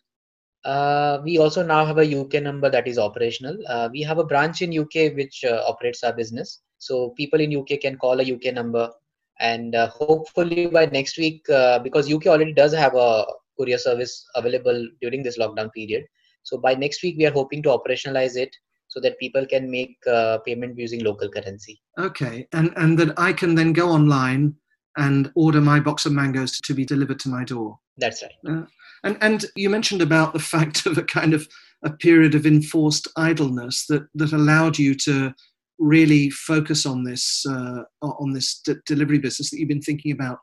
Uh, 0.66 1.22
we 1.24 1.38
also 1.38 1.64
now 1.64 1.86
have 1.86 1.98
a 1.98 2.20
UK 2.20 2.42
number 2.42 2.70
that 2.70 2.88
is 2.88 2.98
operational. 2.98 3.58
Uh, 3.70 3.90
we 3.92 4.02
have 4.02 4.18
a 4.18 4.24
branch 4.24 4.62
in 4.62 4.78
UK 4.78 5.16
which 5.16 5.44
uh, 5.46 5.64
operates 5.68 6.04
our 6.04 6.14
business. 6.14 6.62
So 6.80 7.12
people 7.12 7.40
in 7.40 7.56
UK 7.56 7.82
can 7.82 7.98
call 7.98 8.20
a 8.20 8.34
UK 8.34 8.54
number, 8.54 8.92
and 9.40 9.76
uh, 9.76 9.88
hopefully 9.88 10.68
by 10.68 10.86
next 10.88 11.18
week, 11.18 11.48
uh, 11.50 11.80
because 11.80 12.12
UK 12.12 12.28
already 12.28 12.54
does 12.54 12.74
have 12.74 12.96
a 12.96 13.26
courier 13.58 13.78
service 13.78 14.26
available 14.36 14.88
during 15.02 15.24
this 15.24 15.38
lockdown 15.38 15.72
period. 15.74 16.06
So 16.44 16.58
by 16.58 16.76
next 16.76 17.02
week, 17.04 17.16
we 17.18 17.26
are 17.26 17.32
hoping 17.32 17.64
to 17.64 17.70
operationalize 17.70 18.36
it 18.36 18.56
so 18.88 19.00
that 19.02 19.20
people 19.20 19.46
can 19.46 19.70
make 19.70 19.98
uh, 20.08 20.40
payment 20.40 20.78
using 20.78 21.04
local 21.04 21.30
currency. 21.30 21.82
Okay, 21.98 22.48
and 22.54 22.72
and 22.78 22.98
that 23.00 23.18
I 23.18 23.34
can 23.34 23.56
then 23.56 23.74
go 23.74 23.90
online 23.90 24.56
and 24.98 25.32
order 25.36 25.62
my 25.62 25.80
box 25.80 26.06
of 26.06 26.12
mangoes 26.12 26.60
to 26.60 26.74
be 26.74 26.86
delivered 26.86 27.20
to 27.20 27.30
my 27.30 27.44
door. 27.44 27.80
That's 27.98 28.24
right. 28.24 28.32
Uh, 28.48 28.66
and 29.04 29.18
and 29.22 29.46
you 29.56 29.70
mentioned 29.70 30.02
about 30.02 30.34
the 30.34 30.40
fact 30.54 30.86
of 30.86 30.98
a 30.98 31.04
kind 31.04 31.34
of 31.34 31.48
a 31.84 31.92
period 31.92 32.34
of 32.34 32.46
enforced 32.46 33.08
idleness 33.16 33.86
that 33.88 34.08
that 34.16 34.34
allowed 34.34 34.78
you 34.78 34.96
to 34.96 35.34
really 35.80 36.30
focus 36.30 36.86
on 36.86 37.04
this 37.04 37.46
uh, 37.46 37.84
on 38.02 38.34
this 38.34 38.62
d- 38.66 38.76
delivery 38.86 39.20
business 39.20 39.50
that 39.50 39.60
you've 39.60 39.70
been 39.70 39.82
thinking 39.82 40.12
about 40.12 40.40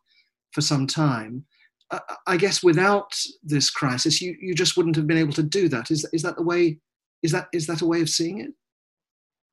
for 0.52 0.60
some 0.60 0.86
time. 0.86 1.44
Uh, 1.90 1.98
I 2.26 2.36
guess 2.36 2.62
without 2.62 3.12
this 3.42 3.68
crisis, 3.70 4.20
you, 4.20 4.36
you 4.40 4.54
just 4.54 4.76
wouldn't 4.76 4.96
have 4.96 5.06
been 5.06 5.18
able 5.18 5.32
to 5.34 5.42
do 5.42 5.68
that. 5.68 5.90
Is 5.90 6.08
is 6.12 6.22
that 6.22 6.36
the 6.36 6.42
way 6.42 6.78
is 7.24 7.32
that 7.32 7.48
is 7.52 7.66
that 7.66 7.80
a 7.80 7.86
way 7.86 8.00
of 8.02 8.10
seeing 8.10 8.38
it? 8.40 8.52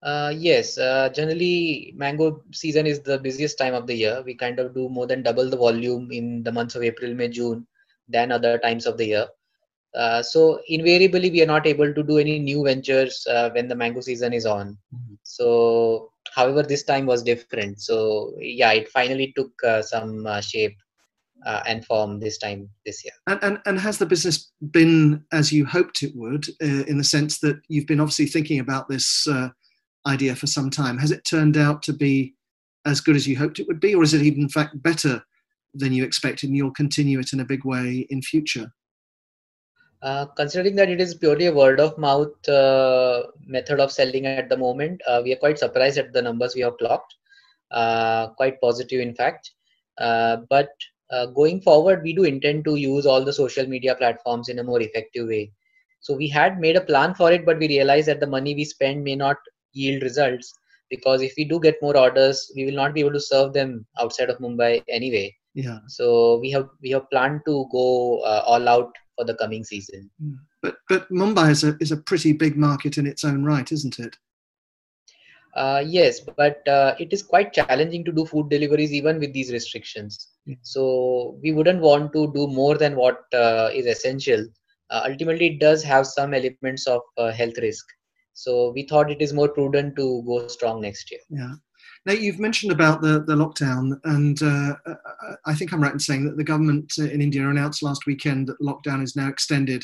Uh, 0.04 0.34
yes, 0.36 0.78
uh, 0.78 1.10
generally 1.10 1.94
mango 1.96 2.44
season 2.52 2.86
is 2.86 3.02
the 3.02 3.18
busiest 3.20 3.58
time 3.58 3.74
of 3.74 3.88
the 3.88 3.96
year. 3.96 4.22
We 4.26 4.34
kind 4.36 4.60
of 4.60 4.74
do 4.74 4.90
more 4.90 5.08
than 5.08 5.24
double 5.24 5.50
the 5.50 5.58
volume 5.58 6.12
in 6.12 6.44
the 6.44 6.52
months 6.52 6.76
of 6.76 6.84
April, 6.84 7.14
May, 7.14 7.30
June 7.30 7.68
than 8.10 8.32
other 8.32 8.58
times 8.58 8.86
of 8.86 8.98
the 8.98 9.06
year. 9.06 9.28
Uh, 9.94 10.22
so 10.24 10.60
invariably, 10.68 11.30
we 11.30 11.42
are 11.44 11.54
not 11.54 11.68
able 11.68 11.94
to 11.94 12.04
do 12.04 12.18
any 12.18 12.40
new 12.40 12.64
ventures 12.64 13.26
uh, 13.30 13.50
when 13.52 13.68
the 13.68 13.76
mango 13.76 14.02
season 14.02 14.34
is 14.34 14.46
on. 14.46 14.78
Mm-hmm. 14.96 15.16
So, 15.24 16.12
however, 16.34 16.64
this 16.64 16.84
time 16.84 17.06
was 17.06 17.24
different. 17.24 17.80
So, 17.82 18.34
yeah, 18.40 18.72
it 18.72 18.90
finally 18.90 19.34
took 19.36 19.52
uh, 19.64 19.82
some 19.82 20.26
uh, 20.26 20.42
shape 20.42 20.78
uh, 21.46 21.62
and 21.68 21.86
form 21.86 22.20
this 22.20 22.38
time 22.38 22.70
this 22.86 23.04
year. 23.04 23.14
And, 23.28 23.40
and, 23.44 23.60
and 23.66 23.80
has 23.80 23.98
the 23.98 24.06
business 24.06 24.52
been 24.72 25.24
as 25.32 25.52
you 25.52 25.66
hoped 25.66 26.04
it 26.04 26.16
would, 26.16 26.46
uh, 26.62 26.86
in 26.86 26.98
the 26.98 27.04
sense 27.04 27.40
that 27.40 27.60
you've 27.68 27.88
been 27.88 28.00
obviously 28.00 28.28
thinking 28.28 28.60
about 28.60 28.88
this 28.90 29.28
uh, 29.28 29.50
idea 30.06 30.36
for 30.36 30.48
some 30.48 30.70
time? 30.70 30.98
Has 30.98 31.12
it 31.12 31.26
turned 31.26 31.58
out 31.58 31.84
to 31.84 31.94
be 31.94 32.36
as 32.86 33.02
good 33.02 33.16
as 33.16 33.28
you 33.28 33.38
hoped 33.38 33.60
it 33.60 33.68
would 33.68 33.80
be, 33.80 33.94
or 33.94 34.04
is 34.04 34.14
it 34.14 34.22
even 34.22 34.42
in 34.42 34.50
fact 34.50 34.82
better 34.82 35.22
than 35.74 35.94
you 35.94 36.04
expected, 36.04 36.50
and 36.50 36.58
you'll 36.58 36.72
continue 36.72 37.20
it 37.20 37.34
in 37.34 37.40
a 37.40 37.46
big 37.46 37.64
way 37.64 38.06
in 38.10 38.22
future? 38.22 38.72
Uh, 40.02 40.26
considering 40.26 40.76
that 40.76 40.90
it 40.90 41.00
is 41.00 41.14
purely 41.14 41.46
a 41.46 41.54
word 41.54 41.80
of 41.80 41.96
mouth 41.98 42.50
uh, 42.50 43.22
method 43.46 43.80
of 43.80 43.92
selling 43.92 44.26
at 44.26 44.50
the 44.50 44.58
moment, 44.58 45.00
uh, 45.08 45.22
we 45.24 45.32
are 45.32 45.38
quite 45.38 45.60
surprised 45.60 45.98
at 46.00 46.12
the 46.12 46.22
numbers 46.22 46.56
we 46.56 46.62
have 46.62 46.78
clocked. 46.78 47.16
Uh, 47.72 48.28
quite 48.30 48.60
positive, 48.60 49.00
in 49.00 49.16
fact. 49.16 49.52
Uh, 49.98 50.38
but 50.50 50.72
uh, 51.12 51.26
going 51.28 51.62
forward, 51.62 52.04
we 52.04 52.14
do 52.14 52.24
intend 52.24 52.66
to 52.66 52.76
use 52.76 53.06
all 53.06 53.24
the 53.24 53.34
social 53.34 53.68
media 53.68 53.96
platforms 53.96 54.50
in 54.50 54.60
a 54.60 54.64
more 54.64 54.82
effective 54.82 55.28
way. 55.28 55.52
So 56.00 56.16
we 56.16 56.28
had 56.28 56.60
made 56.60 56.76
a 56.76 56.82
plan 56.82 57.14
for 57.14 57.32
it, 57.32 57.46
but 57.46 57.60
we 57.60 57.68
realized 57.68 58.08
that 58.08 58.20
the 58.20 58.28
money 58.28 58.56
we 58.56 58.66
spend 58.66 59.04
may 59.04 59.16
not 59.16 59.38
yield 59.74 60.02
results 60.02 60.54
because 60.90 61.22
if 61.22 61.34
we 61.38 61.46
do 61.46 61.60
get 61.60 61.82
more 61.82 61.96
orders, 61.98 62.52
we 62.56 62.66
will 62.66 62.74
not 62.74 62.94
be 62.94 63.02
able 63.02 63.14
to 63.14 63.20
serve 63.20 63.54
them 63.54 63.86
outside 64.00 64.30
of 64.30 64.38
Mumbai 64.40 64.84
anyway. 64.90 65.36
Yeah. 65.54 65.80
So 65.88 66.40
we 66.40 66.50
have 66.52 66.70
we 66.82 66.92
have 66.92 67.10
planned 67.10 67.42
to 67.46 67.66
go 67.72 68.20
uh, 68.20 68.44
all 68.46 68.68
out 68.68 68.92
for 69.16 69.26
the 69.26 69.36
coming 69.36 69.64
season. 69.64 70.10
Hmm. 70.22 70.34
But 70.62 70.78
but 70.88 71.10
Mumbai 71.10 71.52
is 71.52 71.64
a 71.64 71.78
is 71.80 71.92
a 71.92 71.98
pretty 71.98 72.34
big 72.34 72.58
market 72.58 72.98
in 72.98 73.06
its 73.06 73.24
own 73.24 73.44
right, 73.44 73.70
isn't 73.72 74.00
it? 74.00 74.18
Uh, 75.56 75.84
yes, 75.86 76.20
but 76.20 76.66
uh, 76.68 76.96
it 77.00 77.12
is 77.12 77.22
quite 77.22 77.52
challenging 77.54 78.06
to 78.06 78.12
do 78.12 78.26
food 78.26 78.50
deliveries 78.50 78.94
even 78.94 79.20
with 79.20 79.34
these 79.34 79.52
restrictions. 79.52 80.30
Yeah. 80.46 80.56
So 80.62 81.38
we 81.44 81.52
wouldn't 81.52 81.82
want 81.82 82.14
to 82.14 82.32
do 82.34 82.48
more 82.48 82.78
than 82.78 82.96
what 82.96 83.22
uh, 83.34 83.70
is 83.74 83.86
essential. 83.86 84.46
Uh, 84.90 85.04
ultimately, 85.10 85.48
it 85.48 85.60
does 85.60 85.84
have 85.84 86.08
some 86.08 86.34
elements 86.34 86.88
of 86.88 87.02
uh, 87.18 87.32
health 87.32 87.58
risk. 87.62 87.86
So 88.34 88.72
we 88.74 88.84
thought 88.84 89.12
it 89.12 89.22
is 89.22 89.34
more 89.34 89.50
prudent 89.50 89.96
to 89.98 90.24
go 90.26 90.48
strong 90.48 90.82
next 90.82 91.12
year. 91.12 91.20
Yeah. 91.30 91.54
Now 92.06 92.14
you've 92.14 92.40
mentioned 92.40 92.72
about 92.72 93.02
the 93.02 93.24
the 93.28 93.36
lockdown, 93.36 94.00
and 94.06 94.42
uh, 94.42 94.76
I 95.46 95.54
think 95.54 95.72
I'm 95.72 95.84
right 95.84 95.94
in 95.94 96.00
saying 96.00 96.26
that 96.26 96.38
the 96.38 96.44
government 96.44 96.92
in 96.98 97.22
India 97.22 97.48
announced 97.48 97.84
last 97.84 98.08
weekend 98.08 98.48
that 98.48 98.60
lockdown 98.60 99.04
is 99.04 99.16
now 99.16 99.28
extended 99.28 99.84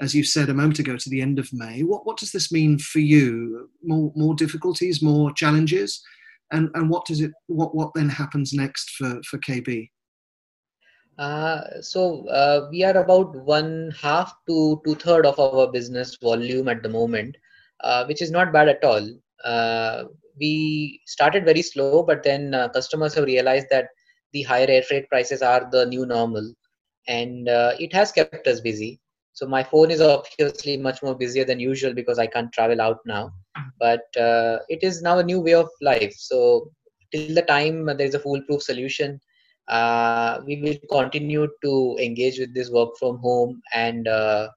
as 0.00 0.14
you 0.14 0.24
said 0.24 0.48
a 0.48 0.54
moment 0.54 0.78
ago, 0.78 0.96
to 0.96 1.10
the 1.10 1.20
end 1.20 1.38
of 1.38 1.52
May. 1.52 1.82
What, 1.82 2.06
what 2.06 2.16
does 2.16 2.30
this 2.30 2.52
mean 2.52 2.78
for 2.78 3.00
you? 3.00 3.68
More, 3.82 4.12
more 4.14 4.34
difficulties, 4.34 5.02
more 5.02 5.32
challenges? 5.32 6.02
And, 6.52 6.70
and 6.74 6.88
what 6.88 7.04
does 7.04 7.20
it, 7.20 7.32
what, 7.46 7.74
what 7.74 7.90
then 7.94 8.08
happens 8.08 8.52
next 8.52 8.90
for, 8.90 9.20
for 9.28 9.38
KB? 9.38 9.90
Uh, 11.18 11.62
so 11.80 12.28
uh, 12.28 12.68
we 12.70 12.84
are 12.84 12.96
about 12.96 13.34
one 13.34 13.92
half 14.00 14.34
to 14.46 14.80
two 14.84 14.94
third 14.94 15.26
of 15.26 15.38
our 15.40 15.70
business 15.70 16.16
volume 16.22 16.68
at 16.68 16.82
the 16.82 16.88
moment, 16.88 17.36
uh, 17.80 18.04
which 18.06 18.22
is 18.22 18.30
not 18.30 18.52
bad 18.52 18.68
at 18.68 18.84
all. 18.84 19.10
Uh, 19.44 20.04
we 20.38 21.00
started 21.06 21.44
very 21.44 21.62
slow, 21.62 22.04
but 22.04 22.22
then 22.22 22.54
uh, 22.54 22.68
customers 22.68 23.14
have 23.14 23.24
realized 23.24 23.66
that 23.70 23.88
the 24.32 24.42
higher 24.42 24.66
air 24.68 24.82
freight 24.82 25.08
prices 25.08 25.42
are 25.42 25.68
the 25.72 25.86
new 25.86 26.06
normal, 26.06 26.52
and 27.08 27.48
uh, 27.48 27.72
it 27.80 27.92
has 27.92 28.12
kept 28.12 28.46
us 28.46 28.60
busy. 28.60 29.00
So 29.38 29.46
my 29.46 29.62
phone 29.62 29.92
is 29.92 30.00
obviously 30.00 30.76
much 30.76 31.00
more 31.00 31.14
busier 31.14 31.44
than 31.44 31.60
usual 31.60 31.94
because 31.94 32.18
I 32.18 32.26
can't 32.26 32.52
travel 32.52 32.80
out 32.80 32.98
now. 33.06 33.30
But 33.78 34.02
uh, 34.16 34.58
it 34.68 34.82
is 34.82 35.00
now 35.00 35.20
a 35.20 35.22
new 35.22 35.40
way 35.40 35.54
of 35.54 35.68
life. 35.80 36.12
So 36.16 36.72
till 37.12 37.36
the 37.36 37.42
time 37.42 37.86
there 37.86 38.00
is 38.00 38.16
a 38.16 38.18
foolproof 38.18 38.64
solution, 38.64 39.20
uh, 39.68 40.40
we 40.44 40.60
will 40.60 40.74
continue 40.90 41.46
to 41.62 41.96
engage 42.00 42.40
with 42.40 42.52
this 42.52 42.68
work 42.68 42.96
from 42.98 43.18
home 43.18 43.62
and 43.72 44.08
uh, 44.08 44.48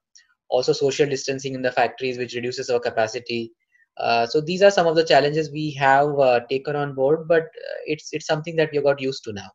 also 0.48 0.72
social 0.72 1.08
distancing 1.08 1.54
in 1.54 1.62
the 1.62 1.70
factories, 1.70 2.18
which 2.18 2.34
reduces 2.34 2.68
our 2.68 2.80
capacity. 2.80 3.52
Uh, 3.98 4.26
so 4.26 4.40
these 4.40 4.62
are 4.62 4.72
some 4.72 4.88
of 4.88 4.96
the 4.96 5.04
challenges 5.04 5.52
we 5.52 5.70
have 5.74 6.18
uh, 6.18 6.40
taken 6.50 6.74
on 6.74 6.92
board, 6.92 7.28
but 7.28 7.42
uh, 7.44 7.78
it's 7.86 8.08
it's 8.12 8.26
something 8.26 8.56
that 8.56 8.70
we 8.72 8.82
got 8.82 9.00
used 9.00 9.22
to 9.22 9.32
now. 9.32 9.50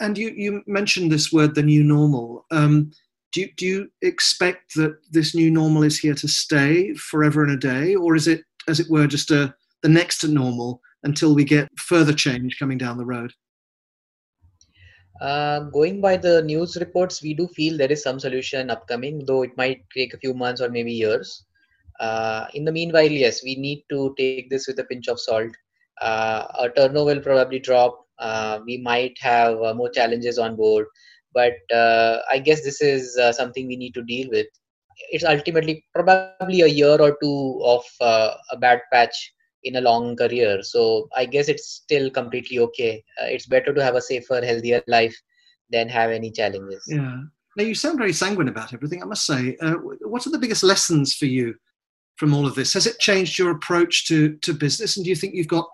And 0.00 0.18
you 0.18 0.30
you 0.30 0.62
mentioned 0.66 1.12
this 1.12 1.32
word, 1.32 1.54
the 1.54 1.62
new 1.62 1.84
normal. 1.84 2.46
Um, 2.50 2.90
do 3.34 3.40
you, 3.40 3.48
do 3.56 3.66
you 3.66 3.88
expect 4.00 4.74
that 4.76 4.96
this 5.10 5.34
new 5.34 5.50
normal 5.50 5.82
is 5.82 5.98
here 5.98 6.14
to 6.14 6.28
stay 6.28 6.94
forever 6.94 7.42
and 7.42 7.52
a 7.52 7.56
day, 7.56 7.96
or 7.96 8.14
is 8.14 8.28
it, 8.28 8.44
as 8.68 8.78
it 8.78 8.88
were, 8.88 9.08
just 9.08 9.30
a 9.32 9.52
the 9.82 9.88
next 9.88 10.18
to 10.20 10.28
normal 10.28 10.80
until 11.02 11.34
we 11.34 11.44
get 11.44 11.68
further 11.76 12.12
change 12.12 12.56
coming 12.58 12.78
down 12.78 12.96
the 12.96 13.04
road? 13.04 13.32
Uh, 15.20 15.60
going 15.78 16.00
by 16.00 16.16
the 16.16 16.42
news 16.42 16.76
reports, 16.76 17.22
we 17.22 17.34
do 17.34 17.48
feel 17.48 17.76
there 17.76 17.92
is 17.92 18.02
some 18.02 18.20
solution 18.20 18.70
upcoming, 18.70 19.24
though 19.26 19.42
it 19.42 19.56
might 19.56 19.82
take 19.94 20.14
a 20.14 20.18
few 20.18 20.32
months 20.32 20.60
or 20.60 20.70
maybe 20.70 20.92
years. 20.92 21.44
Uh, 22.00 22.46
in 22.54 22.64
the 22.64 22.72
meanwhile, 22.72 23.10
yes, 23.10 23.42
we 23.42 23.56
need 23.56 23.84
to 23.90 24.14
take 24.16 24.48
this 24.48 24.66
with 24.66 24.78
a 24.78 24.84
pinch 24.84 25.08
of 25.08 25.20
salt. 25.20 25.52
Uh, 26.00 26.46
our 26.58 26.70
turnover 26.70 27.14
will 27.14 27.20
probably 27.20 27.58
drop. 27.58 28.06
Uh, 28.18 28.60
we 28.64 28.78
might 28.78 29.16
have 29.20 29.60
uh, 29.60 29.74
more 29.74 29.90
challenges 29.90 30.38
on 30.38 30.54
board 30.56 30.86
but 31.34 31.54
uh, 31.72 32.18
i 32.30 32.38
guess 32.38 32.62
this 32.62 32.80
is 32.80 33.16
uh, 33.18 33.32
something 33.32 33.66
we 33.66 33.76
need 33.76 33.94
to 33.94 34.02
deal 34.02 34.28
with. 34.30 34.46
It's 35.10 35.24
ultimately 35.24 35.84
probably 35.92 36.60
a 36.60 36.68
year 36.68 36.96
or 37.00 37.16
two 37.20 37.60
of 37.64 37.84
uh, 38.00 38.34
a 38.52 38.56
bad 38.56 38.80
patch 38.92 39.32
in 39.64 39.76
a 39.76 39.80
long 39.80 40.16
career. 40.16 40.62
So 40.62 41.08
i 41.16 41.24
guess 41.24 41.48
it's 41.48 41.68
still 41.68 42.10
completely 42.10 42.58
okay. 42.66 43.02
Uh, 43.20 43.26
it's 43.26 43.46
better 43.46 43.74
to 43.74 43.82
have 43.82 43.96
a 43.96 44.00
safer 44.00 44.40
healthier 44.44 44.82
life 44.86 45.16
than 45.70 45.88
have 45.88 46.10
any 46.10 46.30
challenges. 46.30 46.84
Yeah. 46.86 47.16
Now 47.56 47.64
you 47.64 47.74
sound 47.74 47.98
very 47.98 48.12
sanguine 48.12 48.48
about 48.48 48.72
everything 48.72 49.02
i 49.02 49.06
must 49.06 49.26
say. 49.26 49.56
Uh, 49.60 49.74
what 50.12 50.26
are 50.26 50.30
the 50.30 50.44
biggest 50.44 50.62
lessons 50.62 51.14
for 51.14 51.26
you 51.26 51.54
from 52.16 52.34
all 52.34 52.46
of 52.46 52.54
this? 52.54 52.74
Has 52.74 52.86
it 52.86 52.98
changed 53.00 53.38
your 53.38 53.50
approach 53.50 54.06
to 54.08 54.36
to 54.42 54.54
business? 54.54 54.96
And 54.96 55.04
do 55.04 55.10
you 55.10 55.16
think 55.16 55.34
you've 55.34 55.56
got 55.58 55.68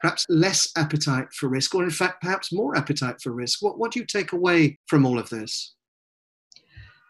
perhaps 0.00 0.26
less 0.28 0.70
appetite 0.76 1.32
for 1.32 1.48
risk, 1.48 1.74
or 1.74 1.84
in 1.84 1.90
fact, 1.90 2.22
perhaps 2.22 2.52
more 2.52 2.76
appetite 2.76 3.20
for 3.22 3.32
risk? 3.32 3.62
What, 3.62 3.78
what 3.78 3.92
do 3.92 4.00
you 4.00 4.06
take 4.06 4.32
away 4.32 4.78
from 4.86 5.04
all 5.06 5.18
of 5.18 5.28
this? 5.28 5.74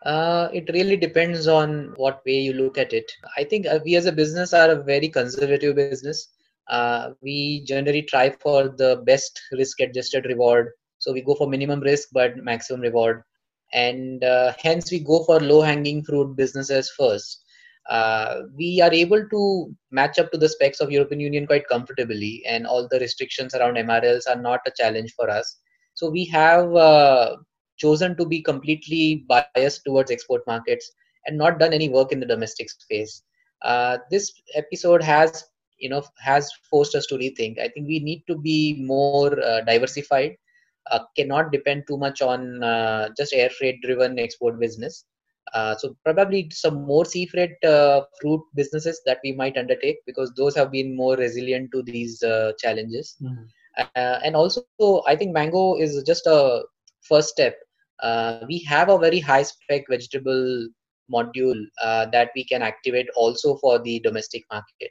Uh, 0.04 0.48
it 0.52 0.68
really 0.72 0.96
depends 0.96 1.46
on 1.46 1.92
what 1.96 2.22
way 2.24 2.40
you 2.40 2.54
look 2.54 2.78
at 2.78 2.92
it. 2.92 3.10
I 3.36 3.44
think 3.44 3.66
uh, 3.66 3.80
we 3.84 3.96
as 3.96 4.06
a 4.06 4.12
business 4.12 4.54
are 4.54 4.70
a 4.70 4.82
very 4.82 5.08
conservative 5.08 5.76
business. 5.76 6.28
uh, 6.70 7.10
we 7.20 7.62
generally 7.64 8.02
try 8.02 8.30
for 8.30 8.68
the 8.68 9.02
best 9.04 9.40
risk 9.52 9.80
adjusted 9.80 10.24
reward 10.24 10.70
so 10.98 11.12
we 11.12 11.20
go 11.20 11.34
for 11.34 11.48
minimum 11.48 11.80
risk 11.80 12.08
but 12.12 12.36
maximum 12.36 12.80
reward 12.80 13.22
and 13.72 14.24
uh, 14.24 14.52
hence 14.58 14.90
we 14.90 15.00
go 15.00 15.22
for 15.24 15.40
low 15.40 15.60
hanging 15.60 16.02
fruit 16.02 16.34
businesses 16.36 16.90
first 16.96 17.39
uh, 17.90 18.42
we 18.56 18.80
are 18.80 18.92
able 18.92 19.28
to 19.28 19.74
match 19.90 20.18
up 20.18 20.30
to 20.30 20.38
the 20.38 20.48
specs 20.48 20.80
of 20.80 20.92
european 20.92 21.20
union 21.20 21.46
quite 21.46 21.66
comfortably 21.68 22.42
and 22.46 22.66
all 22.66 22.86
the 22.88 23.00
restrictions 23.00 23.54
around 23.54 23.74
mrls 23.74 24.28
are 24.28 24.40
not 24.40 24.60
a 24.66 24.72
challenge 24.76 25.12
for 25.14 25.28
us. 25.28 25.56
So 25.94 26.08
we 26.08 26.24
have 26.26 26.74
uh, 26.74 27.36
chosen 27.76 28.16
to 28.16 28.24
be 28.24 28.42
completely 28.42 29.26
biased 29.28 29.82
towards 29.84 30.10
export 30.10 30.42
markets 30.46 30.92
and 31.26 31.36
not 31.36 31.58
done 31.58 31.72
any 31.72 31.88
work 31.88 32.12
in 32.12 32.20
the 32.20 32.26
domestic 32.26 32.70
space. 32.70 33.22
Uh, 33.62 33.98
this 34.10 34.32
episode 34.54 35.02
has 35.02 35.44
you 35.78 35.88
know 35.88 36.02
has 36.18 36.50
forced 36.70 36.94
us 36.94 37.06
to 37.06 37.16
rethink. 37.16 37.58
I 37.58 37.68
think 37.68 37.88
we 37.88 37.98
need 37.98 38.22
to 38.28 38.36
be 38.36 38.76
more 38.80 39.42
uh, 39.42 39.62
diversified. 39.62 40.36
Uh, 40.90 41.00
cannot 41.16 41.52
depend 41.52 41.84
too 41.86 41.98
much 41.98 42.22
on 42.22 42.62
uh, 42.62 43.08
just 43.16 43.34
air 43.34 43.50
freight 43.50 43.82
driven 43.82 44.18
export 44.18 44.58
business 44.58 45.04
uh, 45.54 45.74
so 45.76 45.96
probably 46.04 46.48
some 46.50 46.82
more 46.86 47.04
sea 47.04 47.26
freight 47.26 47.62
uh, 47.64 48.02
fruit 48.20 48.42
businesses 48.54 49.00
that 49.06 49.18
we 49.24 49.32
might 49.32 49.56
undertake 49.56 49.98
because 50.06 50.32
those 50.36 50.54
have 50.54 50.70
been 50.70 50.96
more 50.96 51.16
resilient 51.16 51.70
to 51.72 51.82
these 51.82 52.22
uh, 52.22 52.52
challenges 52.58 53.16
mm-hmm. 53.22 53.84
and 54.24 54.36
also 54.36 55.02
i 55.06 55.16
think 55.16 55.32
mango 55.32 55.76
is 55.76 56.02
just 56.04 56.26
a 56.26 56.62
first 57.02 57.28
step 57.28 57.56
we 58.48 58.58
have 58.68 58.88
a 58.88 58.98
very 58.98 59.20
high 59.20 59.42
spec 59.42 59.84
vegetable 59.88 60.68
module 61.12 61.60
that 61.82 62.30
we 62.34 62.44
can 62.44 62.62
activate 62.62 63.08
also 63.16 63.56
for 63.56 63.78
the 63.78 64.00
domestic 64.00 64.44
market 64.52 64.90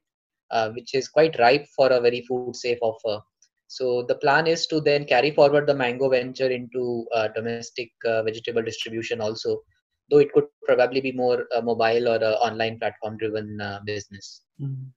uh, 0.51 0.69
which 0.71 0.95
is 0.95 1.07
quite 1.07 1.37
ripe 1.37 1.67
for 1.75 1.89
a 1.89 2.01
very 2.01 2.21
food 2.21 2.55
safe 2.55 2.79
offer. 2.81 3.21
So 3.67 4.03
the 4.07 4.15
plan 4.15 4.47
is 4.47 4.65
to 4.67 4.81
then 4.81 5.05
carry 5.05 5.29
forward 5.29 5.67
the 5.67 5.75
mango 5.75 6.09
venture 6.09 6.49
into 6.49 7.05
uh, 7.13 7.27
domestic 7.35 7.91
uh, 8.03 8.23
vegetable 8.23 8.63
distribution 8.63 9.21
also, 9.21 9.61
though 10.09 10.19
it 10.19 10.31
could 10.33 10.45
probably 10.65 11.01
be 11.01 11.11
more 11.11 11.45
a 11.55 11.61
mobile 11.61 12.07
or 12.07 12.23
online 12.23 12.79
platform 12.79 13.17
driven 13.17 13.59
uh, 13.61 13.79
business. 13.85 14.41
Mm. 14.61 14.87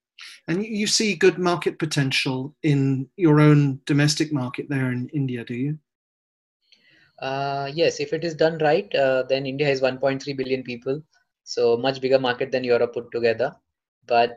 And 0.47 0.65
you 0.65 0.87
see 0.87 1.15
good 1.15 1.39
market 1.39 1.79
potential 1.79 2.55
in 2.63 3.09
your 3.17 3.41
own 3.41 3.81
domestic 3.87 4.33
market 4.33 4.67
there 4.69 4.93
in 4.93 5.09
India, 5.13 5.45
do 5.45 5.55
you? 5.55 5.79
Uh, 7.19 7.71
yes, 7.73 8.01
if 8.01 8.13
it 8.13 8.25
is 8.25 8.35
done 8.35 8.59
right, 8.59 8.93
uh, 8.95 9.23
then 9.29 9.47
India 9.47 9.67
has 9.67 9.81
1.3 9.81 10.37
billion 10.37 10.63
people, 10.63 11.03
so 11.45 11.77
much 11.77 12.01
bigger 12.01 12.19
market 12.19 12.51
than 12.51 12.65
Europe 12.65 12.95
put 12.95 13.11
together. 13.13 13.55
But 14.07 14.37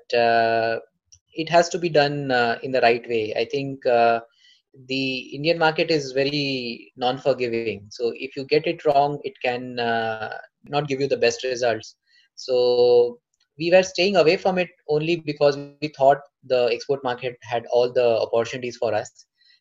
it 1.35 1.49
has 1.49 1.69
to 1.69 1.77
be 1.77 1.89
done 1.89 2.31
uh, 2.31 2.57
in 2.63 2.71
the 2.71 2.81
right 2.81 3.07
way. 3.07 3.33
I 3.35 3.45
think 3.45 3.85
uh, 3.85 4.21
the 4.87 5.17
Indian 5.35 5.57
market 5.57 5.89
is 5.89 6.11
very 6.11 6.91
non-forgiving. 6.97 7.87
So 7.89 8.13
if 8.15 8.35
you 8.35 8.45
get 8.45 8.67
it 8.67 8.85
wrong, 8.85 9.19
it 9.23 9.33
can 9.43 9.79
uh, 9.79 10.37
not 10.65 10.87
give 10.87 10.99
you 10.99 11.07
the 11.07 11.17
best 11.17 11.43
results. 11.43 11.95
So 12.35 13.19
we 13.57 13.71
were 13.71 13.83
staying 13.83 14.17
away 14.17 14.37
from 14.37 14.57
it 14.57 14.69
only 14.89 15.17
because 15.17 15.57
we 15.57 15.87
thought 15.97 16.19
the 16.43 16.69
export 16.71 17.03
market 17.03 17.37
had 17.41 17.65
all 17.71 17.91
the 17.91 18.19
opportunities 18.19 18.77
for 18.77 18.93
us. 18.93 19.09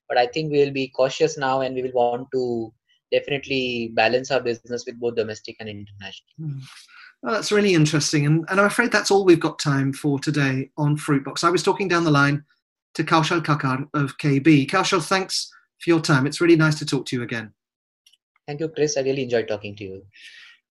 But 0.08 0.18
I 0.18 0.26
think 0.26 0.52
we 0.52 0.58
will 0.58 0.72
be 0.72 0.88
cautious 0.88 1.38
now, 1.38 1.62
and 1.62 1.74
we 1.74 1.82
will 1.82 1.92
want 1.92 2.28
to 2.32 2.72
definitely 3.10 3.92
balance 3.94 4.30
our 4.30 4.40
business 4.40 4.84
with 4.86 4.98
both 5.00 5.14
domestic 5.14 5.56
and 5.60 5.68
international. 5.68 6.28
Mm. 6.40 6.60
Well, 7.22 7.32
that's 7.32 7.52
really 7.52 7.72
interesting. 7.72 8.26
And, 8.26 8.44
and 8.50 8.60
I'm 8.60 8.66
afraid 8.66 8.92
that's 8.92 9.10
all 9.10 9.24
we've 9.24 9.40
got 9.40 9.58
time 9.58 9.94
for 9.94 10.18
today 10.18 10.70
on 10.76 10.98
Fruitbox. 10.98 11.42
I 11.42 11.48
was 11.48 11.62
talking 11.62 11.88
down 11.88 12.04
the 12.04 12.10
line 12.10 12.44
to 12.94 13.04
Kaushal 13.04 13.42
Khakhar 13.42 13.88
of 13.94 14.16
KB. 14.18 14.68
Kaushal, 14.68 15.04
thanks 15.04 15.50
for 15.80 15.90
your 15.90 16.00
time. 16.00 16.26
It's 16.26 16.40
really 16.40 16.56
nice 16.56 16.78
to 16.78 16.86
talk 16.86 17.06
to 17.06 17.16
you 17.16 17.22
again. 17.22 17.52
Thank 18.46 18.60
you, 18.60 18.68
Chris. 18.68 18.96
I 18.96 19.02
really 19.02 19.22
enjoyed 19.22 19.48
talking 19.48 19.74
to 19.76 19.84
you. 19.84 20.02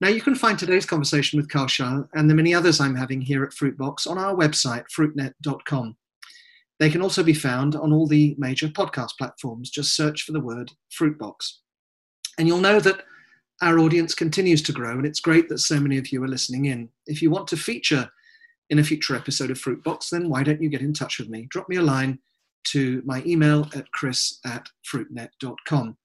Now, 0.00 0.08
you 0.08 0.20
can 0.20 0.34
find 0.34 0.58
today's 0.58 0.86
conversation 0.86 1.38
with 1.38 1.48
Kaushal 1.48 2.08
and 2.14 2.28
the 2.28 2.34
many 2.34 2.54
others 2.54 2.80
I'm 2.80 2.96
having 2.96 3.20
here 3.20 3.44
at 3.44 3.52
Fruitbox 3.52 4.06
on 4.06 4.18
our 4.18 4.34
website, 4.34 4.84
fruitnet.com. 4.96 5.96
They 6.80 6.90
can 6.90 7.02
also 7.02 7.22
be 7.22 7.34
found 7.34 7.76
on 7.76 7.92
all 7.92 8.06
the 8.06 8.34
major 8.36 8.68
podcast 8.68 9.12
platforms. 9.16 9.70
Just 9.70 9.94
search 9.94 10.22
for 10.22 10.32
the 10.32 10.40
word 10.40 10.72
Fruitbox. 10.98 11.36
And 12.38 12.48
you'll 12.48 12.58
know 12.58 12.80
that 12.80 13.04
our 13.62 13.78
audience 13.78 14.14
continues 14.14 14.62
to 14.62 14.72
grow, 14.72 14.90
and 14.90 15.06
it's 15.06 15.20
great 15.20 15.48
that 15.48 15.58
so 15.58 15.78
many 15.78 15.96
of 15.96 16.08
you 16.08 16.22
are 16.24 16.28
listening 16.28 16.64
in. 16.64 16.88
If 17.06 17.22
you 17.22 17.30
want 17.30 17.46
to 17.48 17.56
feature 17.56 18.10
in 18.74 18.80
a 18.80 18.84
future 18.84 19.14
episode 19.14 19.52
of 19.52 19.58
Fruitbox, 19.58 20.10
then 20.10 20.28
why 20.28 20.42
don't 20.42 20.60
you 20.60 20.68
get 20.68 20.80
in 20.80 20.92
touch 20.92 21.20
with 21.20 21.28
me? 21.28 21.46
Drop 21.48 21.68
me 21.68 21.76
a 21.76 21.82
line 21.82 22.18
to 22.64 23.00
my 23.06 23.22
email 23.24 23.68
at 23.76 23.88
chris 23.92 24.40
at 24.44 24.68
fruitnet.com. 24.92 25.96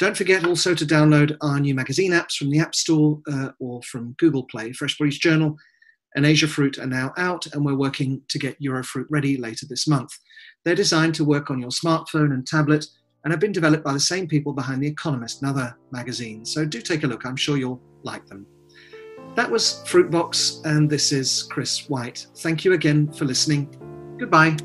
Don't 0.00 0.16
forget 0.16 0.44
also 0.44 0.74
to 0.74 0.84
download 0.84 1.36
our 1.42 1.60
new 1.60 1.76
magazine 1.76 2.10
apps 2.10 2.34
from 2.34 2.50
the 2.50 2.58
App 2.58 2.74
Store 2.74 3.20
uh, 3.32 3.50
or 3.60 3.80
from 3.82 4.16
Google 4.18 4.42
Play. 4.42 4.72
Fresh 4.72 4.96
Produce 4.96 5.18
Journal 5.18 5.56
and 6.16 6.26
Asia 6.26 6.48
Fruit 6.48 6.76
are 6.78 6.86
now 6.86 7.12
out, 7.16 7.46
and 7.54 7.64
we're 7.64 7.76
working 7.76 8.20
to 8.30 8.38
get 8.40 8.60
Eurofruit 8.60 9.06
ready 9.10 9.36
later 9.36 9.66
this 9.68 9.86
month. 9.86 10.10
They're 10.64 10.74
designed 10.74 11.14
to 11.16 11.24
work 11.24 11.50
on 11.50 11.60
your 11.60 11.70
smartphone 11.70 12.32
and 12.32 12.44
tablet 12.44 12.84
and 13.22 13.32
have 13.32 13.38
been 13.38 13.52
developed 13.52 13.84
by 13.84 13.92
the 13.92 14.00
same 14.00 14.26
people 14.26 14.52
behind 14.52 14.82
The 14.82 14.88
Economist 14.88 15.40
and 15.40 15.50
other 15.52 15.76
magazines. 15.92 16.52
So 16.52 16.64
do 16.64 16.80
take 16.80 17.04
a 17.04 17.06
look, 17.06 17.24
I'm 17.24 17.36
sure 17.36 17.56
you'll 17.56 17.80
like 18.02 18.26
them. 18.26 18.44
That 19.38 19.52
was 19.52 19.84
Fruitbox, 19.86 20.66
and 20.66 20.90
this 20.90 21.12
is 21.12 21.44
Chris 21.44 21.88
White. 21.88 22.26
Thank 22.38 22.64
you 22.64 22.72
again 22.72 23.12
for 23.12 23.24
listening. 23.24 23.68
Goodbye. 24.18 24.56